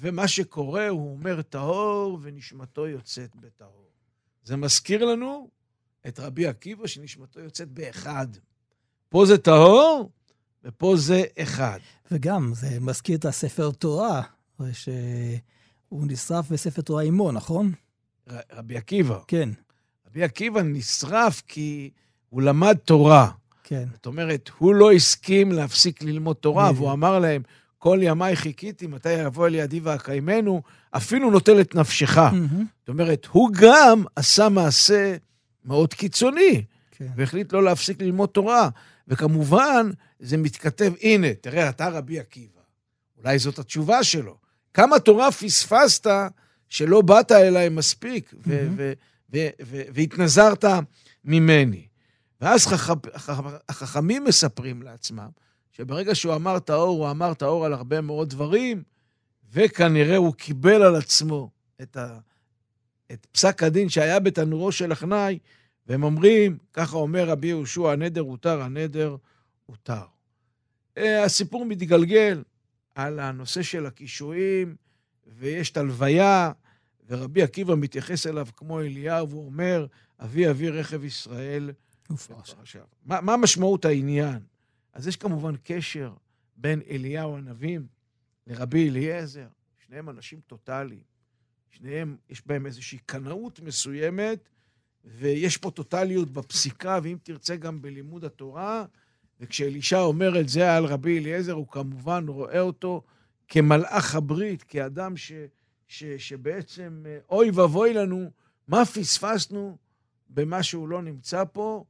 ומה 0.00 0.28
שקורה, 0.28 0.88
הוא 0.88 1.12
אומר 1.12 1.42
טהור 1.42 2.18
ונשמתו 2.22 2.88
יוצאת 2.88 3.36
בטהור. 3.36 3.90
זה 4.44 4.56
מזכיר 4.56 5.04
לנו 5.04 5.48
את 6.08 6.20
רבי 6.20 6.46
עקיבא 6.46 6.86
שנשמתו 6.86 7.40
יוצאת 7.40 7.68
באחד. 7.68 8.26
פה 9.08 9.26
זה 9.26 9.38
טהור 9.38 10.10
ופה 10.64 10.94
זה 10.96 11.22
אחד. 11.38 11.78
וגם, 12.10 12.52
זה 12.54 12.80
מזכיר 12.80 13.18
את 13.18 13.24
הספר 13.24 13.70
תורה, 13.70 14.22
שהוא 14.72 16.06
נשרף 16.06 16.50
בספר 16.50 16.82
תורה 16.82 17.02
עמו, 17.02 17.32
נכון? 17.32 17.72
רבי 18.52 18.76
עקיבא. 18.76 19.18
כן. 19.28 19.48
רבי 20.10 20.22
עקיבא 20.22 20.62
נשרף 20.62 21.42
כי 21.48 21.90
הוא 22.28 22.42
למד 22.42 22.76
תורה. 22.84 23.30
כן. 23.64 23.84
זאת 23.92 24.06
אומרת, 24.06 24.50
הוא 24.58 24.74
לא 24.74 24.92
הסכים 24.92 25.52
להפסיק 25.52 26.02
ללמוד 26.02 26.36
תורה, 26.36 26.70
והוא 26.76 26.92
אמר 26.92 27.18
להם, 27.18 27.42
כל 27.78 27.98
ימיי 28.02 28.36
חיכיתי, 28.36 28.86
מתי 28.86 29.12
יבוא 29.12 29.46
אל 29.46 29.54
ידי 29.54 29.80
ואקיימנו, 29.80 30.62
אפילו 30.90 31.30
נוטל 31.30 31.60
את 31.60 31.74
נפשך. 31.74 32.16
זאת 32.80 32.88
אומרת, 32.88 33.26
הוא 33.30 33.50
גם 33.52 34.04
עשה 34.16 34.48
מעשה 34.48 35.16
מאוד 35.64 35.94
קיצוני, 35.94 36.64
כן. 36.90 37.06
והחליט 37.16 37.52
לא 37.52 37.62
להפסיק 37.62 38.02
ללמוד 38.02 38.28
תורה. 38.28 38.68
וכמובן, 39.08 39.90
זה 40.20 40.36
מתכתב, 40.36 40.92
הנה, 41.02 41.34
תראה, 41.40 41.68
אתה 41.68 41.88
רבי 41.88 42.18
עקיבא. 42.18 42.60
אולי 43.18 43.38
זאת 43.38 43.58
התשובה 43.58 44.04
שלו. 44.04 44.36
כמה 44.74 44.98
תורה 44.98 45.32
פספסת 45.32 46.06
שלא 46.72 47.00
באת 47.00 47.32
אליי 47.32 47.68
מספיק, 47.68 48.34
והתנזרת 49.94 50.64
ממני. 51.24 51.86
ואז 52.40 52.66
החכמים 53.68 54.24
מספרים 54.24 54.82
לעצמם 54.82 55.28
שברגע 55.72 56.14
שהוא 56.14 56.34
אמר 56.34 56.58
טהור, 56.58 57.04
הוא 57.04 57.10
אמר 57.10 57.34
טהור 57.34 57.66
על 57.66 57.72
הרבה 57.72 58.00
מאוד 58.00 58.30
דברים, 58.30 58.82
וכנראה 59.52 60.16
הוא 60.16 60.34
קיבל 60.34 60.82
על 60.82 60.96
עצמו 60.96 61.50
את, 61.82 61.96
ה, 61.96 62.18
את 63.12 63.26
פסק 63.32 63.62
הדין 63.62 63.88
שהיה 63.88 64.20
בתנורו 64.20 64.72
של 64.72 64.92
הכנאי, 64.92 65.38
והם 65.86 66.02
אומרים, 66.02 66.58
ככה 66.72 66.96
אומר 66.96 67.28
רבי 67.28 67.46
יהושע, 67.46 67.92
הנדר 67.92 68.20
הותר, 68.20 68.62
הנדר 68.62 69.16
הותר. 69.66 70.04
אה, 70.98 71.24
הסיפור 71.24 71.64
מתגלגל 71.64 72.42
על 72.94 73.20
הנושא 73.20 73.62
של 73.62 73.86
הקישואים, 73.86 74.76
ויש 75.38 75.70
את 75.70 75.76
הלוויה, 75.76 76.52
ורבי 77.08 77.42
עקיבא 77.42 77.74
מתייחס 77.74 78.26
אליו 78.26 78.46
כמו 78.56 78.80
אליהו, 78.80 79.28
והוא 79.28 79.46
אומר, 79.46 79.86
אבי 80.20 80.50
אבי 80.50 80.68
רכב 80.68 81.04
ישראל. 81.04 81.70
מה, 83.04 83.20
מה 83.20 83.36
משמעות 83.36 83.84
העניין? 83.84 84.40
אז 84.92 85.08
יש 85.08 85.16
כמובן 85.16 85.54
קשר 85.64 86.12
בין 86.56 86.82
אליהו 86.90 87.36
הנביאים 87.36 87.86
לרבי 88.46 88.88
אליעזר. 88.88 89.46
שניהם 89.86 90.08
אנשים 90.08 90.40
טוטאליים. 90.46 91.02
שניהם, 91.70 92.16
יש 92.30 92.46
בהם 92.46 92.66
איזושהי 92.66 92.98
קנאות 93.06 93.60
מסוימת, 93.60 94.48
ויש 95.04 95.56
פה 95.56 95.70
טוטליות 95.70 96.30
בפסיקה, 96.30 96.98
ואם 97.02 97.16
תרצה 97.22 97.56
גם 97.56 97.82
בלימוד 97.82 98.24
התורה. 98.24 98.84
וכשאלישע 99.40 100.00
אומר 100.00 100.40
את 100.40 100.48
זה 100.48 100.76
על 100.76 100.84
רבי 100.84 101.18
אליעזר, 101.18 101.52
הוא 101.52 101.66
כמובן 101.68 102.24
רואה 102.28 102.60
אותו 102.60 103.02
כמלאך 103.48 104.14
הברית, 104.14 104.62
כאדם 104.62 105.16
ש, 105.16 105.32
ש, 105.92 106.04
שבעצם, 106.04 107.04
אוי 107.30 107.50
ואבוי 107.50 107.94
לנו, 107.94 108.30
מה 108.68 108.84
פספסנו 108.84 109.76
במה 110.28 110.62
שהוא 110.62 110.88
לא 110.88 111.02
נמצא 111.02 111.44
פה, 111.52 111.84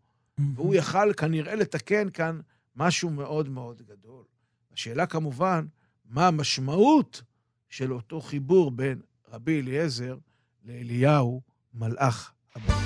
והוא 0.54 0.74
יכל 0.74 1.12
כנראה 1.12 1.54
לתקן 1.54 2.10
כאן 2.10 2.40
משהו 2.76 3.10
מאוד 3.10 3.48
מאוד 3.48 3.82
גדול. 3.82 4.24
השאלה 4.72 5.06
כמובן, 5.06 5.66
מה 6.04 6.26
המשמעות 6.26 7.22
של 7.68 7.92
אותו 7.92 8.20
חיבור 8.20 8.70
בין 8.70 9.00
רבי 9.28 9.60
אליעזר 9.60 10.16
לאליהו, 10.64 11.40
מלאך 11.74 12.32
הברית. 12.54 12.76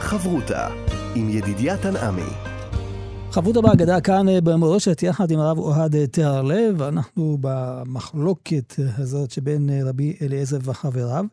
חברותה 0.00 0.68
עם 1.14 1.28
ידידיה 1.28 1.82
תנעמי. 1.82 2.49
חברותה 3.32 3.60
בהגדה 3.60 4.00
כאן 4.00 4.28
אה, 4.28 4.40
במורשת 4.40 5.02
יחד 5.02 5.30
עם 5.30 5.38
הרב 5.38 5.58
אוהד 5.58 5.94
אה, 5.96 6.06
תיארלב, 6.06 6.82
אנחנו 6.82 7.38
במחלוקת 7.40 8.74
הזאת 8.78 9.30
שבין 9.30 9.70
אה, 9.70 9.80
רבי 9.84 10.16
אליעזר 10.22 10.58
וחבריו, 10.62 11.24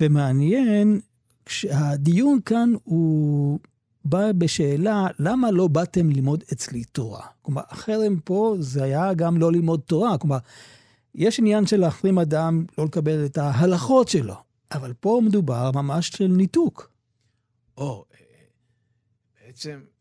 ומעניין, 0.00 1.00
שהדיון 1.46 2.38
כאן 2.46 2.72
הוא 2.84 3.58
בא 4.04 4.32
בשאלה, 4.32 5.06
למה 5.18 5.50
לא 5.50 5.68
באתם 5.68 6.10
ללמוד 6.10 6.44
אצלי 6.52 6.84
תורה? 6.84 7.26
כלומר, 7.42 7.62
החרם 7.68 8.20
פה 8.24 8.56
זה 8.58 8.84
היה 8.84 9.14
גם 9.14 9.38
לא 9.38 9.52
ללמוד 9.52 9.80
תורה. 9.86 10.18
כלומר, 10.18 10.38
יש 11.14 11.38
עניין 11.38 11.66
של 11.66 11.80
להחרים 11.80 12.18
אדם 12.18 12.64
לא 12.78 12.84
לקבל 12.84 13.24
את 13.24 13.38
ההלכות 13.38 14.08
שלו, 14.08 14.34
אבל 14.72 14.92
פה 15.00 15.20
מדובר 15.24 15.70
ממש 15.74 16.08
של 16.08 16.26
ניתוק. 16.26 16.90
או, 17.76 18.04
אה, 18.14 18.18
בעצם 19.46 19.70
אה, 19.70 19.99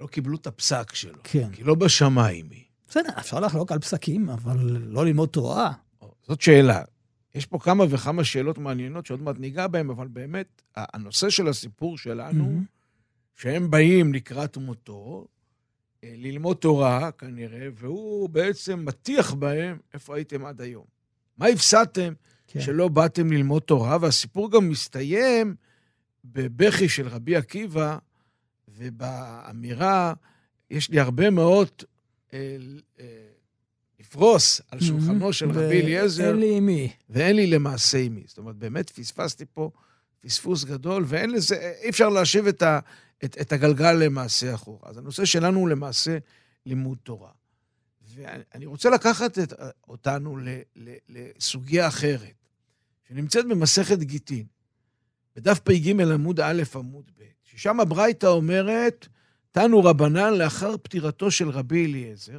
לא 0.00 0.06
קיבלו 0.06 0.36
את 0.36 0.46
הפסק 0.46 0.94
שלו. 0.94 1.18
כן. 1.24 1.50
כי 1.52 1.64
לא 1.64 1.74
בשמיים 1.74 2.50
היא. 2.50 2.64
בסדר, 2.88 3.08
אפשר 3.18 3.40
לחלוק 3.40 3.72
על 3.72 3.78
פסקים, 3.78 4.30
אבל 4.30 4.56
לא 4.68 5.06
ללמוד 5.06 5.28
תורה. 5.28 5.72
זאת 6.28 6.40
שאלה. 6.40 6.82
יש 7.34 7.46
פה 7.46 7.58
כמה 7.58 7.84
וכמה 7.90 8.24
שאלות 8.24 8.58
מעניינות 8.58 9.06
שעוד 9.06 9.22
מעט 9.22 9.38
ניגע 9.38 9.66
בהן, 9.66 9.90
אבל 9.90 10.08
באמת, 10.08 10.62
הנושא 10.76 11.30
של 11.30 11.48
הסיפור 11.48 11.98
שלנו, 11.98 12.44
mm-hmm. 12.44 13.40
שהם 13.40 13.70
באים 13.70 14.14
לקראת 14.14 14.56
מותו, 14.56 15.26
אה, 16.04 16.14
ללמוד 16.16 16.56
תורה 16.56 17.10
כנראה, 17.10 17.68
והוא 17.74 18.28
בעצם 18.28 18.84
מטיח 18.84 19.34
בהם 19.34 19.78
איפה 19.94 20.16
הייתם 20.16 20.46
עד 20.46 20.60
היום. 20.60 20.84
מה 21.38 21.46
הפסדתם 21.46 22.12
כן. 22.46 22.60
שלא 22.60 22.88
באתם 22.88 23.32
ללמוד 23.32 23.62
תורה? 23.62 23.98
והסיפור 24.00 24.50
גם 24.50 24.68
מסתיים 24.68 25.54
בבכי 26.24 26.88
של 26.88 27.08
רבי 27.08 27.36
עקיבא, 27.36 27.98
ובאמירה, 28.76 30.14
יש 30.70 30.90
לי 30.90 31.00
הרבה 31.00 31.30
מאוד 31.30 31.68
אה, 32.32 32.56
אה, 33.00 33.06
לפרוס 34.00 34.60
על 34.70 34.80
שולחנו 34.80 35.32
של 35.32 35.50
רבי 35.50 35.80
אליעזר. 35.80 36.22
ואין 36.22 36.36
לי 36.36 36.60
מי. 36.60 36.92
ואין 37.10 37.36
לי 37.36 37.46
למעשה 37.46 38.08
מי. 38.08 38.22
זאת 38.26 38.38
אומרת, 38.38 38.56
באמת 38.56 38.90
פספסתי 38.90 39.44
פה 39.52 39.70
פספוס 40.20 40.64
גדול, 40.64 41.04
ואין 41.06 41.30
לזה, 41.30 41.72
אי 41.82 41.90
אפשר 41.90 42.08
להשיב 42.08 42.46
את, 42.46 42.62
ה, 42.62 42.78
את, 43.24 43.36
את 43.40 43.52
הגלגל 43.52 43.92
למעשה 43.92 44.54
אחורה. 44.54 44.90
אז 44.90 44.98
הנושא 44.98 45.24
שלנו 45.24 45.60
הוא 45.60 45.68
למעשה 45.68 46.18
לימוד 46.66 46.98
תורה. 47.02 47.30
ואני 48.14 48.66
רוצה 48.66 48.90
לקחת 48.90 49.38
את, 49.38 49.52
אותנו 49.88 50.36
ל, 50.36 50.48
ל, 50.76 50.94
לסוגיה 51.08 51.88
אחרת, 51.88 52.48
שנמצאת 53.08 53.48
במסכת 53.48 53.98
גיטין, 53.98 54.46
בדף 55.36 55.58
פ"ג 55.58 56.00
עמוד 56.00 56.40
א' 56.40 56.62
עמוד 56.74 57.10
ב', 57.18 57.22
ששם 57.56 57.80
הברייתא 57.80 58.26
אומרת, 58.26 59.08
תנו 59.52 59.84
רבנן 59.84 60.34
לאחר 60.34 60.76
פטירתו 60.76 61.30
של 61.30 61.48
רבי 61.48 61.86
אליעזר, 61.86 62.38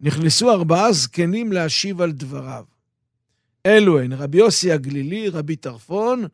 נכנסו 0.00 0.50
ארבעה 0.50 0.92
זקנים 0.92 1.52
להשיב 1.52 2.00
על 2.00 2.12
דבריו. 2.12 2.64
אלו 3.66 4.00
הן 4.00 4.12
רבי 4.12 4.38
יוסי 4.38 4.72
הגלילי, 4.72 5.28
רבי 5.28 5.56
טרפון, 5.56 6.24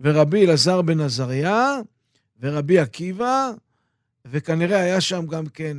ורבי 0.00 0.46
אלעזר 0.46 0.82
בן 0.82 1.00
עזריה, 1.00 1.76
ורבי 2.40 2.78
עקיבא, 2.78 3.50
וכנראה 4.24 4.80
היה 4.80 5.00
שם 5.00 5.26
גם 5.26 5.46
כן, 5.46 5.76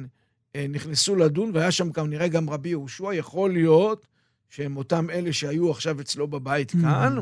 אה, 0.56 0.66
נכנסו 0.70 1.16
לדון, 1.16 1.52
והיה 1.54 1.72
שם 1.72 1.92
כנראה 1.92 2.28
גם 2.28 2.50
רבי 2.50 2.70
יהושע, 2.70 3.14
יכול 3.14 3.54
להיות 3.54 4.08
שהם 4.50 4.78
אותם 4.78 5.10
אלה 5.10 5.34
שהיו 5.34 5.72
עכשיו 5.72 6.02
אצלו 6.02 6.28
בבית 6.28 6.72
כאן. 6.72 7.18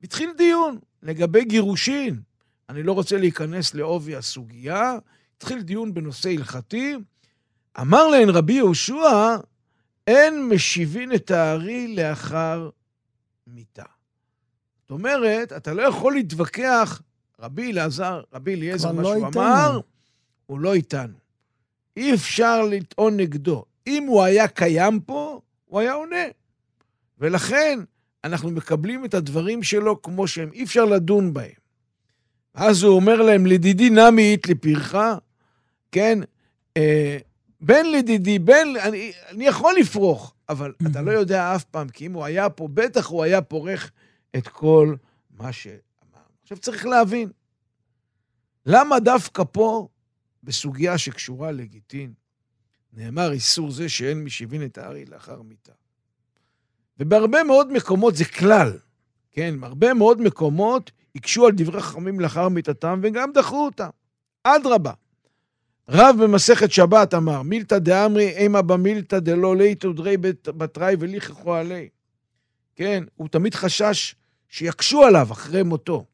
והתחיל 0.00 0.30
דיון 0.36 0.78
לגבי 1.02 1.44
גירושין. 1.44 2.20
אני 2.70 2.82
לא 2.82 2.92
רוצה 2.92 3.18
להיכנס 3.18 3.74
לעובי 3.74 4.16
הסוגיה, 4.16 4.98
התחיל 5.36 5.62
דיון 5.62 5.94
בנושא 5.94 6.30
הלכתי. 6.30 6.94
אמר 7.80 8.08
להן 8.08 8.28
רבי 8.28 8.52
יהושע, 8.52 9.36
אין 10.06 10.48
משיבין 10.48 11.14
את 11.14 11.30
הארי 11.30 11.94
לאחר 11.96 12.70
מיתה. 13.46 13.84
זאת 14.82 14.90
אומרת, 14.90 15.52
אתה 15.52 15.74
לא 15.74 15.82
יכול 15.82 16.14
להתווכח, 16.14 17.02
רבי 17.40 17.72
אלעזר, 17.72 18.22
רבי 18.32 18.54
אליעזר, 18.54 18.92
מה 18.92 19.02
לא 19.02 19.12
שהוא 19.12 19.26
איתנו. 19.26 19.42
אמר, 19.42 19.80
הוא 20.46 20.60
לא 20.60 20.74
איתנו. 20.74 21.18
אי 21.96 22.14
אפשר 22.14 22.62
לטעון 22.62 23.16
נגדו. 23.16 23.64
אם 23.86 24.04
הוא 24.08 24.22
היה 24.22 24.48
קיים 24.48 25.00
פה, 25.00 25.40
הוא 25.64 25.80
היה 25.80 25.92
עונה. 25.92 26.24
ולכן, 27.18 27.78
אנחנו 28.24 28.50
מקבלים 28.50 29.04
את 29.04 29.14
הדברים 29.14 29.62
שלו 29.62 30.02
כמו 30.02 30.28
שהם, 30.28 30.52
אי 30.52 30.64
אפשר 30.64 30.84
לדון 30.84 31.34
בהם. 31.34 31.59
אז 32.54 32.82
הוא 32.82 32.96
אומר 32.96 33.22
להם, 33.22 33.46
לדידי 33.46 33.90
נמי 33.90 34.22
אית 34.22 34.48
לפירך, 34.48 34.94
כן? 35.92 36.18
אה, 36.76 37.18
בן 37.60 37.86
לדידי, 37.86 38.38
בן, 38.38 38.68
אני, 38.82 39.12
אני 39.28 39.46
יכול 39.46 39.74
לפרוח, 39.80 40.34
אבל 40.48 40.72
אתה 40.90 41.02
לא 41.02 41.10
יודע 41.10 41.56
אף 41.56 41.64
פעם, 41.64 41.88
כי 41.88 42.06
אם 42.06 42.12
הוא 42.12 42.24
היה 42.24 42.50
פה, 42.50 42.68
בטח 42.74 43.06
הוא 43.06 43.22
היה 43.22 43.42
פורך 43.42 43.90
את 44.36 44.48
כל 44.48 44.94
מה 45.30 45.52
שאמר. 45.52 45.80
עכשיו 46.42 46.58
צריך 46.58 46.86
להבין, 46.86 47.30
למה 48.66 49.00
דווקא 49.00 49.42
פה, 49.52 49.88
בסוגיה 50.42 50.98
שקשורה 50.98 51.52
לגיטין, 51.52 52.12
נאמר 52.92 53.32
איסור 53.32 53.70
זה 53.70 53.88
שאין 53.88 54.24
משיבין 54.24 54.64
את 54.64 54.78
הארי 54.78 55.04
לאחר 55.04 55.42
מיתה. 55.42 55.72
ובהרבה 56.98 57.44
מאוד 57.44 57.72
מקומות 57.72 58.16
זה 58.16 58.24
כלל, 58.24 58.78
כן? 59.30 59.60
בהרבה 59.60 59.94
מאוד 59.94 60.20
מקומות 60.20 60.90
הקשו 61.16 61.46
על 61.46 61.52
דברי 61.56 61.80
חכמים 61.80 62.20
לאחר 62.20 62.48
מיתתם 62.48 63.00
וגם 63.02 63.32
דחו 63.32 63.64
אותם. 63.64 63.88
אדרבה. 64.44 64.92
רב 65.88 66.16
במסכת 66.22 66.72
שבת 66.72 67.14
אמר, 67.14 67.42
מילתא 67.42 67.78
דאמרי 67.78 68.28
אימה 68.28 68.62
במילתא 68.62 69.18
דלא 69.18 69.56
ליתו 69.56 69.92
דרי 69.92 70.16
בת- 70.16 70.48
בתראי 70.48 70.96
וליככו 70.98 71.54
עלי. 71.54 71.88
כן, 72.76 73.04
הוא 73.16 73.28
תמיד 73.28 73.54
חשש 73.54 74.14
שיקשו 74.48 75.04
עליו 75.04 75.28
אחרי 75.32 75.62
מותו. 75.62 76.04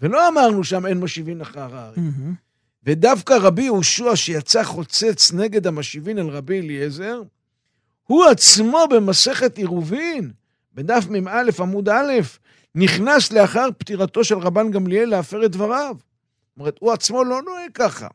ולא 0.00 0.28
אמרנו 0.28 0.64
שם 0.64 0.86
אין 0.86 0.98
משיבין 1.00 1.40
אחר 1.40 1.76
הארי. 1.76 1.96
מהמם. 1.96 2.34
ודווקא 2.84 3.32
רבי 3.40 3.62
יהושע 3.62 4.16
שיצא 4.16 4.64
חוצץ 4.64 5.32
נגד 5.32 5.66
המשיבין 5.66 6.18
על 6.18 6.28
רבי 6.28 6.60
אליעזר, 6.60 7.22
הוא 8.04 8.24
עצמו 8.24 8.84
במסכת 8.90 9.58
עירובין, 9.58 10.30
בדף 10.74 11.04
מ"א 11.10 11.42
עמוד 11.58 11.88
א', 11.88 12.12
נכנס 12.78 13.32
לאחר 13.32 13.68
פטירתו 13.78 14.24
של 14.24 14.38
רבן 14.38 14.70
גמליאל 14.70 15.08
להפר 15.08 15.44
את 15.44 15.50
דבריו. 15.50 15.96
זאת 15.98 16.58
אומרת, 16.58 16.76
הוא 16.80 16.92
עצמו 16.92 17.24
לא 17.24 17.42
נוהג 17.42 17.70
ככה. 17.74 18.08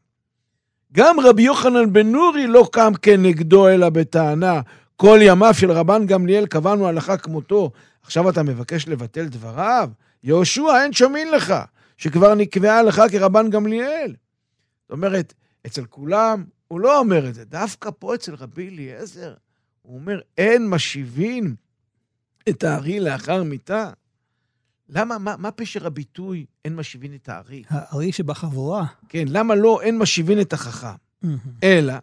גם 0.93 1.19
רבי 1.19 1.41
יוחנן 1.41 1.93
בן 1.93 2.08
נורי 2.08 2.47
לא 2.47 2.69
קם 2.71 2.91
כנגדו 3.02 3.69
אלא 3.69 3.89
בטענה, 3.89 4.62
כל 4.95 5.19
ימיו 5.21 5.54
של 5.54 5.71
רבן 5.71 6.06
גמליאל 6.06 6.45
קבענו 6.45 6.88
הלכה 6.88 7.17
כמותו, 7.17 7.71
עכשיו 8.04 8.30
אתה 8.30 8.43
מבקש 8.43 8.88
לבטל 8.88 9.26
דבריו? 9.26 9.89
יהושע, 10.23 10.84
אין 10.84 10.93
שמין 10.93 11.32
לך, 11.32 11.54
שכבר 11.97 12.36
נקבעה 12.36 12.84
לך 12.84 13.02
כרבן 13.12 13.49
גמליאל. 13.49 14.15
זאת 14.82 14.91
אומרת, 14.91 15.34
אצל 15.65 15.86
כולם 15.86 16.43
הוא 16.67 16.80
לא 16.80 16.99
אומר 16.99 17.30
את 17.30 17.34
זה. 17.34 17.45
דווקא 17.45 17.89
פה 17.99 18.15
אצל 18.15 18.36
רבי 18.36 18.69
אליעזר, 18.69 19.34
הוא 19.82 19.95
אומר, 19.95 20.19
אין 20.38 20.69
משיבין 20.69 21.56
את 22.49 22.63
הארי 22.63 22.99
לאחר 22.99 23.43
מיתה. 23.43 23.89
למה, 24.89 25.17
מה, 25.17 25.36
מה 25.38 25.52
פשר 25.52 25.88
הביטוי 25.88 26.46
אין 26.65 26.76
משיבין 26.76 27.15
את 27.15 27.30
הארי? 27.30 27.63
הארי 27.69 28.12
שבחבורה. 28.12 28.86
כן, 29.10 29.26
למה 29.28 29.56
לא 29.56 29.82
אין 29.82 29.98
משיבין 29.98 30.41
את 30.41 30.54
החכם? 30.54 30.88
אלא, 31.63 31.93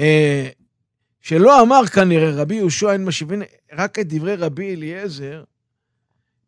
אה, 0.00 0.48
שלא 1.20 1.62
אמר 1.62 1.86
כנראה 1.86 2.30
רבי 2.30 2.54
יהושע 2.54 2.92
אין 2.92 3.04
משיבין 3.04 3.42
רק 3.72 3.98
את 3.98 4.08
דברי 4.08 4.36
רבי 4.36 4.74
אליעזר, 4.74 5.44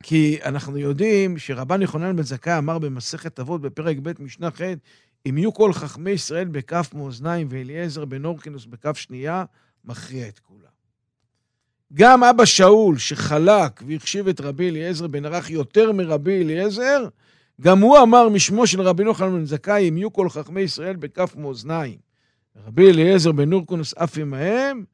כי 0.03 0.39
אנחנו 0.45 0.79
יודעים 0.79 1.39
שרבן 1.39 1.83
יוחנן 1.83 2.17
בן 2.17 2.23
זכאי 2.23 2.59
אמר 2.59 2.79
במסכת 2.79 3.41
אבות 3.41 3.61
בפרק 3.61 3.97
ב' 4.03 4.23
משנה 4.23 4.51
ח', 4.51 4.61
אם 5.29 5.39
יהיו 5.39 5.55
כל 5.55 5.73
חכמי 5.73 6.11
ישראל 6.11 6.49
בכף 6.49 6.91
מאזניים 6.95 7.47
ואליעזר 7.51 8.05
בן 8.05 8.25
אורקינוס 8.25 8.67
בכף 8.67 8.97
שנייה, 8.97 9.45
מכריע 9.85 10.29
את 10.29 10.39
כולם. 10.39 10.66
גם 11.93 12.25
אבא 12.25 12.45
שאול, 12.45 12.99
שחלק 12.99 13.83
והחשיב 13.87 14.29
את 14.29 14.41
רבי 14.41 14.71
אליעזר 14.71 15.07
בן 15.07 15.25
ערך 15.25 15.51
יותר 15.51 15.93
מרבי 15.93 16.43
אליעזר, 16.43 17.09
גם 17.61 17.81
הוא 17.81 17.99
אמר 17.99 18.29
משמו 18.29 18.67
של 18.67 18.81
רבי 18.81 19.05
יוחנן 19.05 19.33
בן 19.33 19.45
זכאי, 19.45 19.89
אם 19.89 19.97
יהיו 19.97 20.13
כל 20.13 20.29
חכמי 20.29 20.61
ישראל 20.61 20.97
בכף 20.97 21.37
מאזניים. 21.37 21.99
רבי 22.67 22.91
אליעזר 22.91 23.33
בן 23.33 23.53
אורקינוס 23.53 23.95
אף 23.95 24.19
עמהם, 24.19 24.85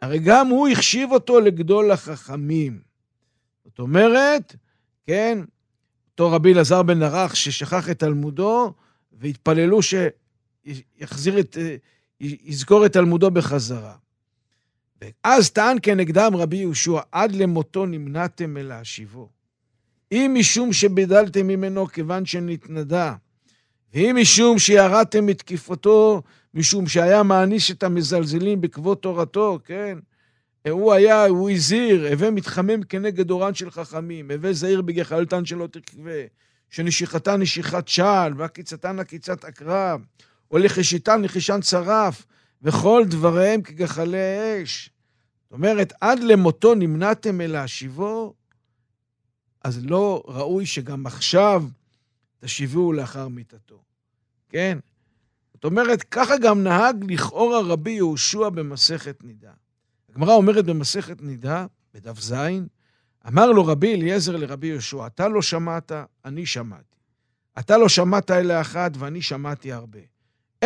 הרי 0.00 0.18
גם 0.18 0.48
הוא 0.48 0.68
החשיב 0.68 1.12
אותו 1.12 1.40
לגדול 1.40 1.90
החכמים. 1.90 2.80
זאת 3.64 3.78
אומרת, 3.78 4.56
כן, 5.06 5.38
אותו 6.10 6.30
רבי 6.32 6.52
אלעזר 6.52 6.82
בן 6.82 7.02
ערך 7.02 7.36
ששכח 7.36 7.90
את 7.90 7.98
תלמודו, 7.98 8.72
והתפללו 9.12 9.80
שיחזיר 9.82 11.40
את, 11.40 11.56
אה, 11.60 11.76
יזכור 12.20 12.86
את 12.86 12.92
תלמודו 12.92 13.30
בחזרה. 13.30 13.94
ואז 15.00 15.50
טען 15.50 15.76
כנגדם 15.82 16.36
רבי 16.36 16.56
יהושע, 16.56 17.00
עד 17.12 17.32
למותו 17.32 17.86
נמנעתם 17.86 18.54
מלהשיבו. 18.54 19.28
אם 20.12 20.36
משום 20.38 20.72
שבידלתם 20.72 21.46
ממנו 21.46 21.86
כיוון 21.86 22.26
שנתנדה, 22.26 23.14
ואם 23.94 24.16
משום 24.20 24.58
שירדתם 24.58 25.26
מתקיפותו, 25.26 26.22
משום 26.54 26.86
שהיה 26.86 27.22
מעניש 27.22 27.70
את 27.70 27.82
המזלזלים 27.82 28.60
בכבוד 28.60 28.98
תורתו, 28.98 29.58
כן? 29.64 29.98
הוא 30.70 30.92
היה, 30.92 31.26
הוא 31.26 31.50
הזהיר, 31.50 32.06
הווה 32.12 32.30
מתחמם 32.30 32.82
כנגד 32.82 33.30
אורן 33.30 33.54
של 33.54 33.70
חכמים, 33.70 34.30
הווה 34.30 34.52
זהיר 34.52 34.82
בגחלתן 34.82 35.44
שלא 35.44 35.66
תקווה, 35.66 36.22
שנשיכתה 36.70 37.36
נשיכת 37.36 37.88
שעל, 37.88 38.32
ועקיצתן 38.36 38.98
עקיצת 38.98 39.44
עקרב, 39.44 40.00
או 40.50 40.58
לחישיתן 40.58 41.22
לחישן 41.22 41.60
צרף, 41.60 42.26
וכל 42.66 43.04
דבריהם 43.08 43.62
כגחלי 43.62 44.62
אש. 44.62 44.90
זאת 45.42 45.52
אומרת, 45.52 45.92
עד 46.00 46.18
למותו 46.18 46.74
נמנעתם 46.74 47.38
מלהשיבו, 47.38 48.34
אז 49.64 49.84
לא 49.84 50.22
ראוי 50.26 50.66
שגם 50.66 51.06
עכשיו 51.06 51.64
תשיבוהו 52.40 52.92
לאחר 52.92 53.28
מיתתו. 53.28 53.82
כן? 54.48 54.78
זאת 55.54 55.64
אומרת, 55.64 56.02
ככה 56.02 56.38
גם 56.38 56.62
נהג 56.62 57.12
לכאורה 57.12 57.60
רבי 57.60 57.90
יהושע 57.90 58.48
במסכת 58.48 59.24
נידה. 59.24 59.52
הגמרא 60.10 60.32
אומרת 60.34 60.64
במסכת 60.64 61.22
נידה, 61.22 61.66
בדף 61.94 62.20
ז, 62.20 62.34
אמר 63.28 63.52
לו 63.52 63.66
רבי 63.66 63.94
אליעזר 63.94 64.36
לרבי 64.36 64.66
יהושע, 64.66 65.06
אתה 65.06 65.28
לא 65.28 65.42
שמעת, 65.42 65.92
אני 66.24 66.46
שמעתי. 66.46 66.96
אתה 67.58 67.78
לא 67.78 67.88
שמעת 67.88 68.30
אלא 68.30 68.60
אחת, 68.60 68.92
ואני 68.98 69.22
שמעתי 69.22 69.72
הרבה. 69.72 70.15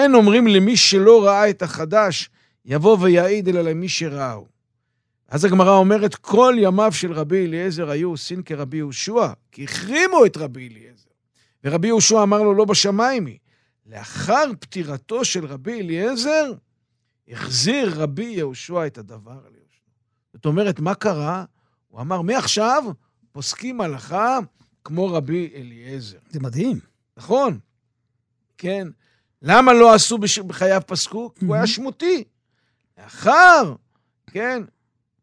אין 0.01 0.15
אומרים 0.15 0.47
למי 0.47 0.77
שלא 0.77 1.25
ראה 1.25 1.51
את 1.51 1.63
החדש, 1.63 2.31
יבוא 2.65 2.97
ויעיד, 3.01 3.49
אלא 3.49 3.61
למי 3.61 3.89
שראהו. 3.89 4.47
אז 5.29 5.45
הגמרא 5.45 5.77
אומרת, 5.77 6.15
כל 6.15 6.55
ימיו 6.59 6.93
של 6.93 7.13
רבי 7.13 7.47
אליעזר 7.47 7.91
היו 7.91 8.11
עושים 8.11 8.43
כרבי 8.43 8.77
יהושע, 8.77 9.33
כי 9.53 9.65
החרימו 9.65 10.27
את 10.27 10.37
רבי 10.37 10.69
אליעזר. 10.69 11.11
ורבי 11.65 11.89
יהושע 11.89 12.23
אמר 12.23 12.43
לו, 12.43 12.55
לא 12.55 12.65
בשמיים 12.65 13.27
היא. 13.27 13.39
לאחר 13.87 14.45
פטירתו 14.61 15.25
של 15.25 15.47
רבי 15.47 15.81
אליעזר, 15.81 16.53
החזיר 17.29 18.03
רבי 18.03 18.25
יהושע 18.25 18.87
את 18.87 18.99
הדבר 18.99 19.31
על 19.31 19.55
יהושע. 19.55 19.85
זאת 20.33 20.47
אומרת, 20.47 20.81
מה 20.81 20.95
קרה? 20.95 21.45
הוא 21.89 22.01
אמר, 22.01 22.23
מעכשיו 22.23 22.85
פוסקים 23.33 23.81
הלכה 23.81 24.39
כמו 24.85 25.07
רבי 25.07 25.53
אליעזר. 25.55 26.19
זה 26.31 26.41
מדהים. 26.41 26.81
נכון, 27.17 27.59
כן. 28.59 28.89
למה 29.43 29.73
לא 29.73 29.95
עשו 29.95 30.19
בחייו 30.47 30.83
פסקו? 30.87 31.35
כי 31.35 31.45
הוא 31.45 31.55
היה 31.55 31.67
שמותי. 31.67 32.25
לאחר, 32.99 33.75
כן, 34.27 34.63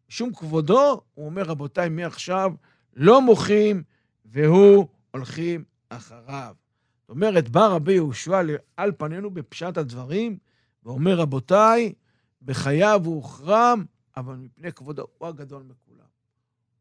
שום 0.09 0.33
כבודו, 0.33 1.01
הוא 1.13 1.25
אומר, 1.25 1.43
רבותיי, 1.43 1.89
מעכשיו 1.89 2.53
לא 2.93 3.21
מוחים, 3.21 3.83
והוא 4.25 4.87
הולכים 5.11 5.63
אחריו. 5.89 6.55
זאת 7.01 7.09
אומרת, 7.09 7.49
בא 7.49 7.67
רבי 7.67 7.93
יהושע 7.93 8.41
על 8.77 8.91
פנינו 8.97 9.31
בפשט 9.31 9.77
הדברים, 9.77 10.37
ואומר, 10.83 11.15
רבותיי, 11.15 11.93
בחייו 12.41 13.01
הוא 13.05 13.15
הוחרם, 13.15 13.85
אבל 14.17 14.35
מפני 14.35 14.71
כבודו 14.71 15.07
הוא 15.17 15.27
הגדול 15.27 15.63
מכולם. 15.63 16.07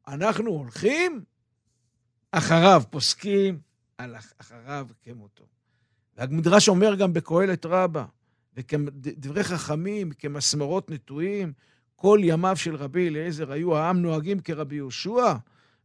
אנחנו 0.09 0.51
הולכים 0.51 1.25
אחריו, 2.33 2.83
פוסקים 2.91 3.61
על 3.99 4.17
אחריו 4.39 4.87
כמותו. 5.03 5.45
והמדרש 6.17 6.69
אומר 6.69 6.95
גם 6.95 7.13
בקהלת 7.13 7.67
רבה, 7.67 8.05
וכדברי 8.57 9.45
חכמים, 9.45 10.11
כמסמרות 10.11 10.91
נטועים, 10.91 11.53
כל 11.97 12.19
ימיו 12.23 12.57
של 12.57 12.77
רבי 12.77 13.09
אליעזר 13.09 13.53
היו 13.53 13.77
העם 13.77 14.03
נוהגים 14.03 14.41
כרבי 14.41 14.75
יהושע, 14.75 15.35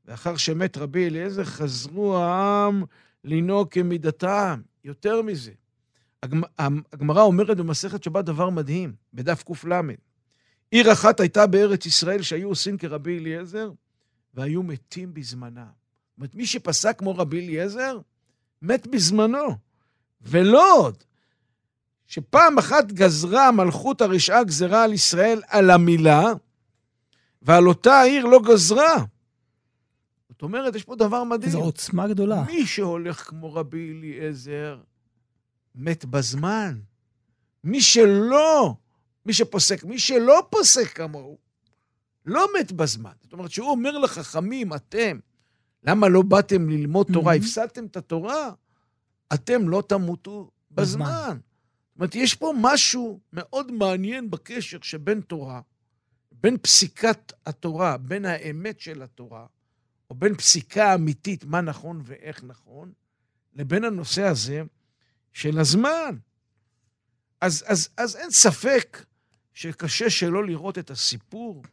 ואחר 0.06 0.38
שמת 0.38 0.78
רבי 0.78 1.08
אליעזר 1.08 1.44
חזרו 1.44 2.18
העם 2.18 2.84
לנהוג 3.24 3.68
כמידתם. 3.72 4.62
יותר 4.84 5.22
מזה, 5.22 5.52
הגמרא 6.94 7.22
אומרת 7.22 7.58
במסכת 7.58 8.04
שבת 8.04 8.26
דבר 8.26 8.50
מדהים, 8.50 8.94
בדף 9.14 9.44
קל. 9.44 9.82
עיר 10.72 10.92
אחת 10.92 11.20
הייתה 11.20 11.48
בארץ 11.48 11.86
ישראל 11.86 12.22
שהיו 12.22 12.48
עושים 12.50 12.78
כרבי 12.78 13.20
אליעזר, 13.20 13.72
והיו 14.34 14.64
מתים 14.64 15.14
בזמנה. 15.14 15.66
זאת 15.66 16.18
אומרת, 16.18 16.36
מי 16.36 16.46
שפסק 16.46 17.00
כמו 17.00 17.18
רבי 17.18 17.40
אליעזר, 17.40 18.00
מת 18.62 18.88
בזמנו. 18.88 19.71
ולא 20.22 20.78
עוד, 20.78 21.04
שפעם 22.08 22.58
אחת 22.58 22.92
גזרה 22.92 23.52
מלכות 23.52 24.02
הרשעה 24.02 24.44
גזרה 24.44 24.84
על 24.84 24.94
ישראל 24.94 25.42
על 25.48 25.70
המילה, 25.70 26.24
ועל 27.42 27.68
אותה 27.68 27.94
העיר 27.94 28.26
לא 28.26 28.40
גזרה. 28.42 28.96
זאת 30.30 30.42
אומרת, 30.42 30.76
יש 30.76 30.84
פה 30.84 30.96
דבר 30.96 31.24
מדהים. 31.24 31.52
זו 31.52 31.60
עוצמה 31.60 32.08
גדולה. 32.08 32.44
מי 32.44 32.66
שהולך 32.66 33.30
כמו 33.30 33.54
רבי 33.54 33.92
אליעזר, 33.92 34.80
מת 35.76 36.06
בזמן. 36.06 36.80
מי 37.64 37.82
שלא, 37.82 38.76
מי 39.26 39.34
שפוסק, 39.34 39.84
מי 39.84 40.00
שלא 40.00 40.48
פוסק 40.50 40.88
כמוהו, 40.88 41.38
לא 42.26 42.48
מת 42.60 42.72
בזמן. 42.72 43.12
זאת 43.24 43.34
אומרת, 43.34 43.52
שהוא 43.52 43.70
אומר 43.70 43.98
לחכמים, 43.98 44.74
אתם, 44.74 45.20
למה 45.84 46.08
לא 46.08 46.22
באתם 46.22 46.70
ללמוד 46.70 47.08
תורה? 47.14 47.34
Mm-hmm. 47.34 47.38
הפסדתם 47.38 47.86
את 47.86 47.98
התורה? 47.98 48.52
אתם 49.34 49.70
לא 49.70 49.84
תמותו 49.88 50.52
בזמן. 50.72 51.06
בזמן. 51.06 51.38
זאת 51.38 51.96
אומרת, 51.96 52.16
יש 52.16 52.36
פה 52.36 52.54
משהו 52.62 53.20
מאוד 53.34 53.72
מעניין 53.72 54.32
בקשר 54.32 54.78
שבין 54.82 55.22
תורה, 55.22 55.62
בין 56.32 56.58
פסיקת 56.58 57.34
התורה, 57.46 57.98
בין 57.98 58.26
האמת 58.26 58.80
של 58.80 59.02
התורה, 59.02 59.46
או 60.10 60.16
בין 60.16 60.36
פסיקה 60.36 60.96
אמיתית, 60.96 61.44
מה 61.44 61.62
נכון 61.62 62.02
ואיך 62.04 62.44
נכון, 62.44 62.92
לבין 63.54 63.84
הנושא 63.84 64.24
הזה 64.24 64.62
של 65.34 65.60
הזמן. 65.60 66.18
אז, 67.42 67.64
אז, 67.68 67.90
אז 67.98 68.16
אין 68.16 68.32
ספק 68.32 69.06
שקשה 69.54 70.10
שלא 70.10 70.46
לראות 70.46 70.78
את 70.78 70.92
הסיפור 70.92 71.64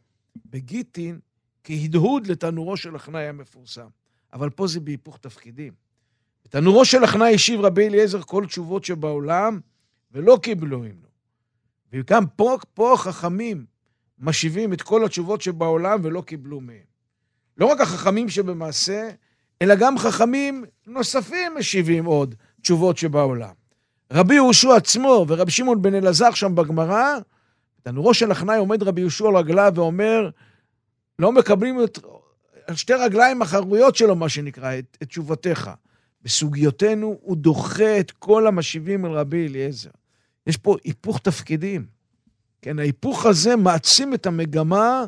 בגיטין 0.45 1.19
כהדהוד 1.63 2.27
לתנורו 2.27 2.77
של 2.77 2.95
אחנאי 2.95 3.27
המפורסם. 3.27 3.87
אבל 4.33 4.49
פה 4.49 4.67
זה 4.67 4.79
בהיפוך 4.79 5.17
תפקידים. 5.17 5.73
בתנורו 6.45 6.85
של 6.85 7.03
אחנאי 7.03 7.35
השיב 7.35 7.61
רבי 7.61 7.87
אליעזר 7.87 8.21
כל 8.21 8.45
תשובות 8.45 8.85
שבעולם, 8.85 9.59
ולא 10.11 10.39
קיבלו 10.41 10.79
ממנו. 10.79 11.09
וגם 11.93 12.27
פה, 12.27 12.57
פה 12.73 12.93
חכמים 12.97 13.65
משיבים 14.19 14.73
את 14.73 14.81
כל 14.81 15.05
התשובות 15.05 15.41
שבעולם 15.41 15.99
ולא 16.03 16.21
קיבלו 16.21 16.61
מהם. 16.61 16.89
לא 17.57 17.65
רק 17.65 17.81
החכמים 17.81 18.29
שבמעשה, 18.29 19.09
אלא 19.61 19.75
גם 19.75 19.97
חכמים 19.97 20.65
נוספים 20.87 21.55
משיבים 21.57 22.05
עוד 22.05 22.35
תשובות 22.61 22.97
שבעולם. 22.97 23.53
רבי 24.11 24.35
יהושע 24.35 24.75
עצמו 24.75 25.25
ורבי 25.27 25.51
שמעון 25.51 25.81
בן 25.81 25.95
אלעזר 25.95 26.31
שם 26.31 26.55
בגמרא, 26.55 27.17
בתנורו 27.79 28.13
של 28.13 28.31
אחנאי 28.31 28.57
עומד 28.57 28.83
רבי 28.83 29.01
יהושע 29.01 29.27
על 29.27 29.37
רגליו 29.37 29.71
ואומר, 29.75 30.29
לא 31.19 31.31
מקבלים 31.31 31.83
את, 31.83 31.99
על 32.67 32.75
שתי 32.75 32.93
רגליים 32.93 33.41
אחרויות 33.41 33.95
שלו, 33.95 34.15
מה 34.15 34.29
שנקרא, 34.29 34.79
את, 34.79 34.97
את 35.03 35.07
תשובותיך. 35.07 35.69
בסוגיותינו 36.21 37.17
הוא 37.21 37.37
דוחה 37.37 37.99
את 37.99 38.11
כל 38.11 38.47
המשיבים 38.47 39.05
אל 39.05 39.11
רבי 39.11 39.47
אליעזר. 39.47 39.89
יש 40.47 40.57
פה 40.57 40.75
היפוך 40.83 41.19
תפקידים. 41.19 41.85
כן, 42.61 42.79
ההיפוך 42.79 43.25
הזה 43.25 43.55
מעצים 43.55 44.13
את 44.13 44.25
המגמה 44.25 45.05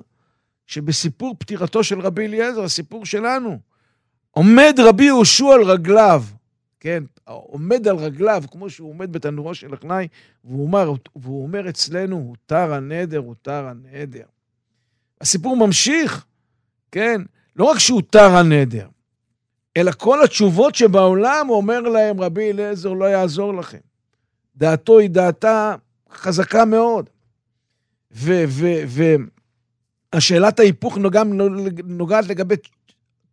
שבסיפור 0.66 1.36
פטירתו 1.40 1.84
של 1.84 2.00
רבי 2.00 2.26
אליעזר, 2.26 2.64
הסיפור 2.64 3.06
שלנו, 3.06 3.60
עומד 4.32 4.76
רבי 4.80 5.04
יהושע 5.04 5.54
על 5.54 5.64
רגליו, 5.64 6.24
כן, 6.80 7.04
עומד 7.24 7.88
על 7.88 7.96
רגליו, 7.96 8.44
כמו 8.52 8.70
שהוא 8.70 8.90
עומד 8.90 9.12
בתנורו 9.12 9.56
של 9.56 9.74
אחנאי, 9.74 10.08
והוא 10.44 10.64
אומר, 10.64 10.94
והוא 11.16 11.44
אומר 11.44 11.70
אצלנו, 11.70 12.16
הותר 12.18 12.74
הנדר, 12.74 13.18
הותר 13.18 13.68
הנדר. 13.68 14.26
הסיפור 15.22 15.58
ממשיך, 15.58 16.26
כן, 16.92 17.22
לא 17.56 17.66
רק 17.66 17.80
שהותר 17.80 18.36
הנדר, 18.36 18.88
אלא 19.78 19.92
כל 19.92 20.24
התשובות 20.24 20.76
שבעולם, 20.76 21.50
אומר 21.50 21.80
להם, 21.80 22.22
רבי 22.22 22.52
אליעזר 22.52 22.94
לא 22.94 23.06
יעזור 23.06 23.54
לכם. 23.54 23.78
דעתו 24.56 25.00
היא 25.00 25.10
דעתה 25.10 25.76
חזקה 26.12 26.66
מאוד. 26.66 27.10
והשאלת 30.14 30.60
ההיפוך 30.60 30.98
נוגע, 30.98 31.24
נוגעת 31.84 32.28
לגבי 32.28 32.56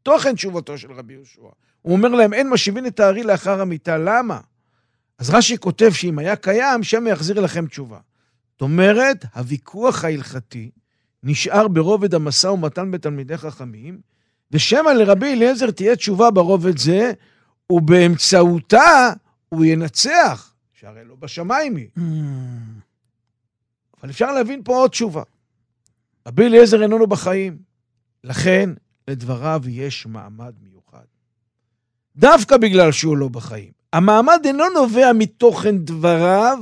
תוכן 0.02 0.34
תשובתו 0.34 0.78
של 0.78 0.92
רבי 0.92 1.12
יהושע. 1.12 1.42
הוא 1.82 1.92
אומר 1.92 2.08
להם, 2.08 2.34
אין 2.34 2.50
משיבין 2.50 2.86
את 2.86 3.00
הארי 3.00 3.22
לאחר 3.22 3.60
המיטה, 3.60 3.98
למה? 3.98 4.40
אז 5.18 5.30
רש"י 5.30 5.58
כותב 5.58 5.90
שאם 5.92 6.18
היה 6.18 6.36
קיים, 6.36 6.82
שמא 6.82 7.08
יחזיר 7.08 7.40
לכם 7.40 7.66
תשובה. 7.66 7.98
זאת 8.52 8.62
אומרת, 8.62 9.24
הוויכוח 9.34 10.04
ההלכתי 10.04 10.70
נשאר 11.22 11.68
ברובד 11.68 12.14
המשא 12.14 12.46
ומתן 12.46 12.90
בתלמידי 12.90 13.36
חכמים, 13.36 14.00
ושמא 14.52 14.90
לרבי 14.90 15.32
אליעזר 15.32 15.70
תהיה 15.70 15.96
תשובה 15.96 16.30
ברובד 16.30 16.78
זה, 16.78 17.12
ובאמצעותה 17.72 19.12
הוא 19.48 19.64
ינצח, 19.64 20.54
שהרי 20.72 21.04
לא 21.04 21.14
בשמיים 21.14 21.76
היא. 21.76 21.88
Mm. 21.98 22.00
אבל 24.02 24.10
אפשר 24.10 24.32
להבין 24.32 24.62
פה 24.64 24.76
עוד 24.76 24.90
תשובה. 24.90 25.22
רבי 26.26 26.46
אליעזר 26.46 26.82
איננו 26.82 27.06
בחיים, 27.06 27.58
לכן 28.24 28.70
לדבריו 29.08 29.62
יש 29.68 30.06
מעמד 30.06 30.54
מיוחד. 30.62 31.04
דווקא 32.16 32.56
בגלל 32.56 32.92
שהוא 32.92 33.16
לא 33.16 33.28
בחיים. 33.28 33.72
המעמד 33.92 34.40
אינו 34.44 34.64
נובע 34.74 35.12
מתוכן 35.14 35.78
דבריו, 35.78 36.58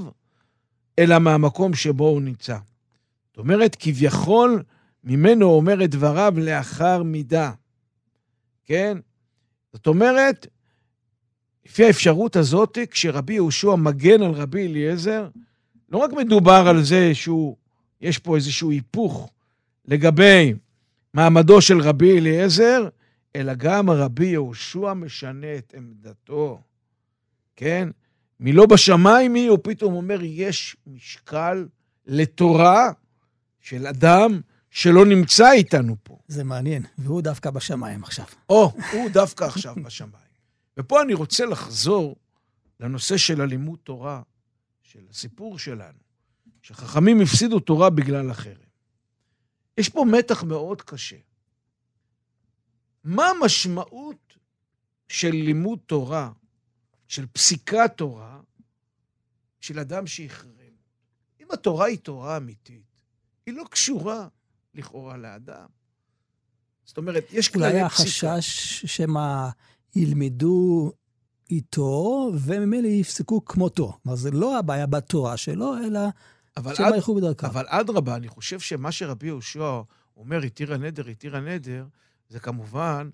אלא 0.99 1.18
מהמקום 1.18 1.74
שבו 1.74 2.09
הוא 2.09 2.22
נמצא. 2.22 2.57
זאת 3.28 3.39
אומרת, 3.39 3.76
כביכול, 3.80 4.62
ממנו 5.05 5.47
אומר 5.47 5.84
את 5.84 5.91
דבריו 5.91 6.34
לאחר 6.37 7.03
מידה. 7.03 7.53
כן? 8.67 8.99
זאת 9.73 9.87
אומרת, 9.87 10.47
לפי 11.67 11.85
האפשרות 11.85 12.37
הזאת, 12.37 12.79
כשרבי 12.91 13.35
יהושע 13.35 13.75
מגן 13.75 14.23
על 14.23 14.31
רבי 14.31 14.67
אליעזר, 14.67 15.29
לא 15.89 15.99
רק 15.99 16.12
מדובר 16.12 16.64
על 16.69 16.83
זה 16.83 17.14
שהוא, 17.14 17.57
יש 18.01 18.19
פה 18.19 18.37
איזשהו 18.37 18.71
היפוך 18.71 19.31
לגבי 19.85 20.55
מעמדו 21.14 21.61
של 21.61 21.81
רבי 21.81 22.19
אליעזר, 22.19 22.89
אלא 23.37 23.55
גם 23.55 23.91
רבי 23.91 24.27
יהושע 24.27 24.95
משנה 24.95 25.57
את 25.57 25.75
עמדתו. 25.77 26.61
כן? 27.57 27.89
מלא 28.41 28.67
בשמיים 28.67 29.35
היא, 29.35 29.51
הוא 29.51 29.59
פתאום 29.62 29.95
אומר, 29.95 30.19
יש 30.23 30.77
משקל 30.87 31.67
לתורה 32.07 32.91
של 33.61 33.87
אדם 33.87 34.41
שלא 34.71 35.07
נמצא 35.07 35.53
איתנו 35.53 35.97
פה. 36.03 36.16
זה 36.29 36.45
מעניין, 36.45 36.83
והוא 36.99 37.22
דווקא 37.22 37.51
בשמיים 37.51 38.05
עכשיו. 38.05 38.27
או, 38.49 38.72
הוא 38.93 39.11
דווקא 39.12 39.45
עכשיו 39.45 39.74
בשמיים. 39.85 40.27
ופה 40.77 41.03
אני 41.03 41.14
רוצה 41.14 41.47
לחזור 41.47 42.16
לנושא 42.81 43.16
של 43.16 43.41
הלימוד 43.41 43.79
תורה, 43.79 44.22
של 44.83 45.07
הסיפור 45.11 45.59
שלנו, 45.59 45.99
שחכמים 46.62 47.20
הפסידו 47.20 47.61
תורה 47.61 47.91
בגלל 47.91 48.31
החרם. 48.31 48.66
יש 49.79 49.89
פה 49.89 50.05
מתח 50.12 50.43
מאוד 50.43 50.83
קשה. 50.83 51.16
מה 53.05 53.27
המשמעות 53.27 54.37
של 55.09 55.31
לימוד 55.31 55.79
תורה, 55.87 56.33
של 57.09 57.27
פסיקת 57.27 57.93
תורה, 57.97 58.41
של 59.61 59.79
אדם 59.79 60.07
שהחרם? 60.07 60.51
אם 61.41 61.47
התורה 61.53 61.87
היא 61.87 61.99
תורה 61.99 62.37
אמיתית, 62.37 63.03
היא 63.47 63.55
לא 63.55 63.64
קשורה 63.70 64.29
לכאורה 64.74 65.16
לאדם. 65.16 65.66
זאת 66.87 66.97
אומרת, 66.97 67.28
יש 67.32 67.49
כללי 67.49 67.66
פסיקה. 67.66 67.76
אולי 67.76 67.87
החשש 67.87 68.84
שמא 68.87 69.49
ילמדו 69.97 70.93
איתו, 71.51 72.30
וממילא 72.41 72.87
יפסקו 72.87 73.45
כמותו. 73.45 73.99
כלומר, 74.03 74.16
זה 74.16 74.30
לא 74.30 74.59
הבעיה 74.59 74.87
בתורה 74.87 75.37
שלו, 75.37 75.74
אלא 75.78 76.01
שמא 76.74 76.95
ילכו 76.95 77.14
בדרכם. 77.14 77.47
אבל 77.47 77.64
אדרבה, 77.68 78.16
אני 78.16 78.28
חושב 78.28 78.61
שמה 78.61 78.93
שרבי 78.93 79.26
יהושע 79.26 79.80
אומר, 80.16 80.43
התיר 80.43 80.74
הנדר, 80.74 81.09
התיר 81.09 81.37
הנדר, 81.37 81.87
זה 82.28 82.41
כמובן 82.41 83.11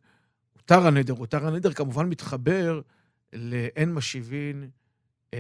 אותר 0.57 0.87
הנדר. 0.87 1.15
אותר 1.15 1.47
הנדר 1.47 1.73
כמובן 1.73 2.09
מתחבר 2.09 2.81
לאין 3.33 3.95
משיבין 3.95 4.71
אה, 5.35 5.39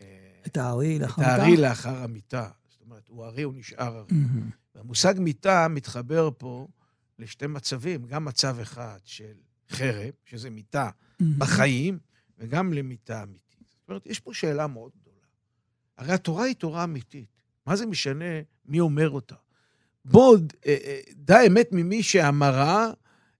אה, 0.00 0.06
את 0.46 0.56
הארי 0.56 0.98
לאחר 0.98 1.22
את 1.22 1.26
הארי 1.26 1.56
לאחר 1.56 1.96
המיטה. 1.96 2.48
זאת 2.68 2.80
אומרת, 2.86 3.08
הוא 3.08 3.24
ארי, 3.24 3.42
הוא 3.42 3.54
נשאר 3.56 3.96
ארי. 3.96 4.06
מהמם. 4.10 4.50
והמושג 4.74 5.14
מיטה 5.18 5.68
מתחבר 5.68 6.30
פה 6.38 6.66
לשתי 7.18 7.46
מצבים, 7.46 8.04
גם 8.06 8.24
מצב 8.24 8.58
אחד 8.62 8.98
של 9.04 9.32
חרב, 9.70 10.10
שזה 10.24 10.50
מיטה. 10.50 10.90
בחיים, 11.38 11.98
וגם 12.38 12.72
למיטה 12.72 13.22
אמיתית. 13.22 13.68
זאת 13.68 13.88
אומרת, 13.88 14.06
יש 14.06 14.20
פה 14.20 14.34
שאלה 14.34 14.66
מאוד 14.66 14.90
גדולה. 15.00 15.16
הרי 15.98 16.12
התורה 16.12 16.44
היא 16.44 16.54
תורה 16.54 16.84
אמיתית. 16.84 17.28
מה 17.66 17.76
זה 17.76 17.86
משנה 17.86 18.40
מי 18.66 18.80
אומר 18.80 19.10
אותה? 19.10 19.34
בוא, 20.04 20.36
אה, 20.66 20.76
אה, 20.84 21.00
דע 21.12 21.46
אמת 21.46 21.68
ממי 21.72 22.02
שאמרה, 22.02 22.90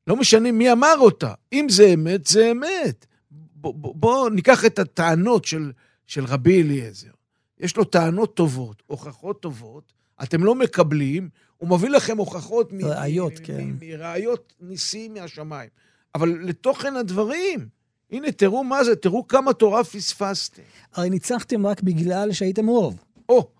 לא 0.07 0.16
משנה 0.16 0.53
מי 0.53 0.72
אמר 0.72 0.95
אותה. 0.99 1.35
אם 1.53 1.66
זה 1.70 1.95
אמת, 1.95 2.27
זה 2.27 2.51
אמת. 2.51 3.07
בוא, 3.31 3.75
בוא, 3.75 3.95
בוא 3.95 4.31
ניקח 4.31 4.64
את 4.64 4.79
הטענות 4.79 5.45
של, 5.45 5.72
של 6.07 6.25
רבי 6.25 6.62
אליעזר. 6.62 7.11
יש 7.59 7.77
לו 7.77 7.85
טענות 7.85 8.37
טובות, 8.37 8.83
הוכחות 8.87 9.43
טובות, 9.43 9.93
אתם 10.22 10.45
לא 10.45 10.55
מקבלים, 10.55 11.29
הוא 11.69 11.79
מביא 11.79 11.89
לכם 11.89 12.19
הוכחות 12.19 12.71
ראיות, 12.83 13.33
מ- 13.33 13.45
כן. 13.45 13.61
מ- 13.65 13.77
מראיות 13.81 14.53
ניסים 14.61 15.15
מהשמיים. 15.15 15.71
אבל 16.15 16.29
לתוכן 16.29 16.97
הדברים, 16.97 17.69
הנה, 18.11 18.33
תראו 18.33 18.65
מה 18.65 18.85
זה, 18.85 18.97
תראו 18.97 19.27
כמה 19.27 19.53
תורה 19.53 19.85
פספסתם. 19.85 20.62
הרי 20.93 21.11
ניצחתם 21.11 21.67
רק 21.67 21.83
בגלל 21.83 22.33
שהייתם 22.33 22.67
רוב. 22.67 23.05
או, 23.29 23.51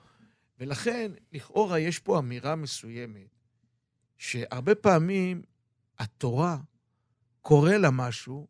ולכן, 0.61 1.13
לכאורה 1.33 1.79
יש 1.79 1.99
פה 1.99 2.19
אמירה 2.19 2.57
מסוימת, 2.57 3.29
שהרבה 4.19 4.75
פעמים 4.75 5.43
התורה 5.99 6.57
קורה 7.43 7.79
לה 7.79 7.91
משהו, 7.91 8.47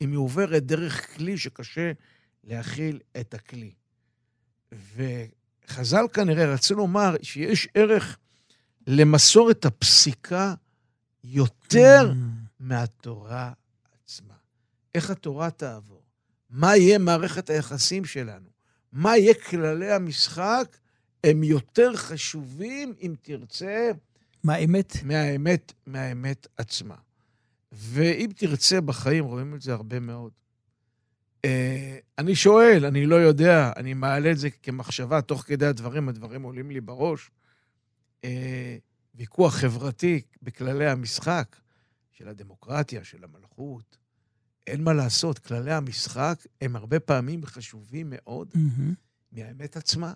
אם 0.00 0.10
היא 0.10 0.18
עוברת 0.18 0.62
דרך 0.66 1.16
כלי 1.16 1.38
שקשה 1.38 1.92
להכיל 2.44 3.00
את 3.20 3.34
הכלי. 3.34 3.72
וחז"ל 4.72 6.04
כנראה 6.12 6.52
רצו 6.54 6.74
לומר 6.74 7.14
שיש 7.22 7.68
ערך 7.74 8.18
למסורת 8.86 9.64
הפסיקה 9.64 10.54
יותר 11.24 12.12
מהתורה 12.60 13.52
עצמה. 14.04 14.34
איך 14.94 15.10
התורה 15.10 15.50
תעבור? 15.50 16.02
מה 16.50 16.76
יהיה 16.76 16.98
מערכת 16.98 17.50
היחסים 17.50 18.04
שלנו? 18.04 18.48
מה 18.92 19.16
יהיה 19.16 19.34
כללי 19.34 19.92
המשחק? 19.92 20.76
הם 21.24 21.42
יותר 21.42 21.96
חשובים, 21.96 22.94
אם 23.02 23.14
תרצה, 23.22 23.90
מה 24.44 24.54
האמת? 24.54 24.96
מהאמת, 25.02 25.72
מהאמת 25.86 26.46
עצמה. 26.56 26.94
ואם 27.72 28.30
תרצה 28.36 28.80
בחיים, 28.80 29.24
רואים 29.24 29.54
את 29.54 29.62
זה 29.62 29.72
הרבה 29.72 30.00
מאוד. 30.00 30.32
אה, 31.44 31.98
אני 32.18 32.34
שואל, 32.34 32.86
אני 32.86 33.06
לא 33.06 33.16
יודע, 33.16 33.72
אני 33.76 33.94
מעלה 33.94 34.30
את 34.30 34.38
זה 34.38 34.50
כמחשבה, 34.50 35.20
תוך 35.20 35.42
כדי 35.42 35.66
הדברים, 35.66 36.08
הדברים 36.08 36.42
עולים 36.42 36.70
לי 36.70 36.80
בראש. 36.80 37.30
אה, 38.26 38.76
ויכוח 39.14 39.54
חברתי 39.54 40.22
בכללי 40.42 40.86
המשחק 40.86 41.56
של 42.10 42.28
הדמוקרטיה, 42.28 43.04
של 43.04 43.24
המלכות. 43.24 43.98
אין 44.66 44.84
מה 44.84 44.92
לעשות, 44.92 45.38
כללי 45.38 45.72
המשחק 45.72 46.46
הם 46.60 46.76
הרבה 46.76 47.00
פעמים 47.00 47.46
חשובים 47.46 48.06
מאוד 48.10 48.52
מהמם. 48.54 48.94
מהאמת 49.32 49.76
עצמה. 49.76 50.14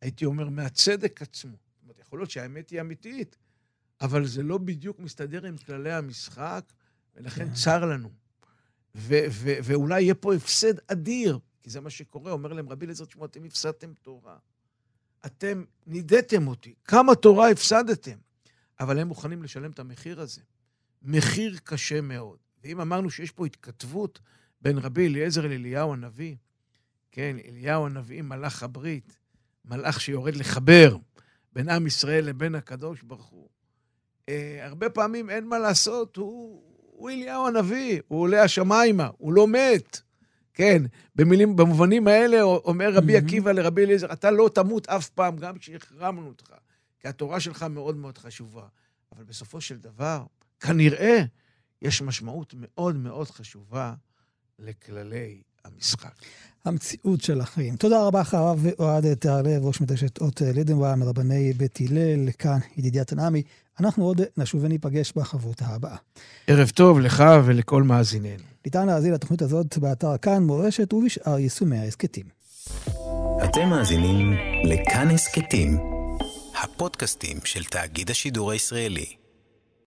הייתי 0.00 0.24
אומר, 0.24 0.48
מהצדק 0.48 1.22
עצמו. 1.22 1.56
זאת 1.56 1.82
אומרת, 1.82 1.98
יכול 1.98 2.18
להיות 2.18 2.30
שהאמת 2.30 2.70
היא 2.70 2.80
אמיתית, 2.80 3.36
אבל 4.00 4.26
זה 4.26 4.42
לא 4.42 4.58
בדיוק 4.58 5.00
מסתדר 5.00 5.46
עם 5.46 5.56
כללי 5.56 5.92
המשחק, 5.92 6.72
ולכן 7.14 7.48
כן. 7.48 7.54
צר 7.54 7.84
לנו. 7.84 8.10
ו- 8.94 9.24
ו- 9.30 9.58
ואולי 9.62 10.02
יהיה 10.02 10.14
פה 10.14 10.34
הפסד 10.34 10.74
אדיר, 10.86 11.38
כי 11.62 11.70
זה 11.70 11.80
מה 11.80 11.90
שקורה, 11.90 12.32
אומר 12.32 12.52
להם 12.52 12.68
רבי 12.68 12.84
אליעזר, 12.84 13.04
תשמעו, 13.04 13.26
אתם 13.26 13.44
הפסדתם 13.44 13.92
תורה. 14.02 14.38
אתם 15.26 15.64
נידיתם 15.86 16.48
אותי, 16.48 16.74
כמה 16.84 17.14
תורה 17.14 17.50
הפסדתם. 17.50 18.16
אבל 18.80 18.98
הם 18.98 19.08
מוכנים 19.08 19.42
לשלם 19.42 19.70
את 19.70 19.78
המחיר 19.78 20.20
הזה. 20.20 20.40
מחיר 21.02 21.58
קשה 21.64 22.00
מאוד. 22.00 22.36
ואם 22.64 22.80
אמרנו 22.80 23.10
שיש 23.10 23.30
פה 23.30 23.46
התכתבות 23.46 24.20
בין 24.60 24.78
רבי 24.78 25.06
אליעזר 25.06 25.46
לאליהו 25.46 25.92
הנביא, 25.92 26.36
כן, 27.12 27.36
אליהו 27.48 27.86
הנביא, 27.86 28.22
מלאך 28.22 28.62
הברית, 28.62 29.16
מלאך 29.64 30.00
שיורד 30.00 30.36
לחבר 30.36 30.96
בין 31.52 31.68
עם 31.68 31.86
ישראל 31.86 32.24
לבין 32.24 32.54
הקדוש 32.54 33.02
ברוך 33.02 33.26
הוא. 33.26 33.48
אה, 34.28 34.66
הרבה 34.66 34.90
פעמים 34.90 35.30
אין 35.30 35.46
מה 35.46 35.58
לעשות, 35.58 36.16
הוא, 36.16 36.62
הוא 36.80 37.10
אליהו 37.10 37.46
הנביא, 37.46 38.00
הוא 38.08 38.20
עולה 38.20 38.42
השמיימה, 38.42 39.10
הוא 39.18 39.32
לא 39.32 39.46
מת. 39.48 40.00
כן, 40.56 40.82
במילים, 41.14 41.56
במובנים 41.56 42.08
האלה 42.08 42.42
אומר 42.42 42.94
רבי 42.94 43.12
מהמם. 43.12 43.26
עקיבא 43.26 43.52
לרבי 43.52 43.84
אליעזר, 43.84 44.12
אתה 44.12 44.30
לא 44.30 44.50
תמות 44.54 44.88
אף 44.88 45.08
פעם, 45.08 45.36
גם 45.36 45.58
כשהחרמנו 45.58 46.28
אותך, 46.28 46.50
כי 47.00 47.08
התורה 47.08 47.40
שלך 47.40 47.62
מאוד 47.62 47.96
מאוד 47.96 48.18
חשובה. 48.18 48.62
אבל 49.16 49.24
בסופו 49.24 49.60
של 49.60 49.76
דבר, 49.76 50.24
כנראה, 50.60 51.22
יש 51.82 52.02
משמעות 52.02 52.54
מאוד 52.56 52.96
מאוד 52.96 53.30
חשובה 53.30 53.94
לכללי 54.58 55.42
המשחק. 55.64 56.14
המציאות 56.64 57.20
של 57.20 57.40
החיים. 57.40 57.76
תודה 57.76 58.06
רבה 58.06 58.20
לך, 58.20 58.34
הרב 58.34 58.66
אוהד 58.78 59.14
תהרלב, 59.14 59.64
ראש 59.64 59.80
מדרשת 59.80 60.20
אות 60.20 60.40
לידנבאום, 60.40 61.02
רבני 61.02 61.52
בית 61.52 61.78
הלל, 61.80 62.32
כאן 62.38 62.58
ידידיה 62.76 63.04
תנעמי. 63.04 63.42
אנחנו 63.80 64.04
עוד 64.04 64.20
נשוב 64.36 64.64
וניפגש 64.64 65.12
בחברותה 65.16 65.66
הבאה. 65.66 65.96
ערב 66.46 66.68
טוב 66.68 67.00
לך 67.00 67.24
ולכל 67.44 67.82
מאזיננו. 67.82 68.42
ניתן 68.64 68.86
להאזין 68.86 69.12
לתוכנית 69.12 69.42
הזאת 69.42 69.78
באתר 69.78 70.18
כאן 70.22 70.42
מורשת 70.42 70.92
ובשאר 70.92 71.38
יישומי 71.38 71.78
ההסכתים. 71.78 72.26
אתם 73.44 73.68
מאזינים 73.68 74.32
לכאן 74.64 75.10
הסכתים, 75.10 75.78
הפודקאסטים 76.62 77.36
של 77.44 77.64
תאגיד 77.64 78.10
השידור 78.10 78.50
הישראלי. 78.50 79.25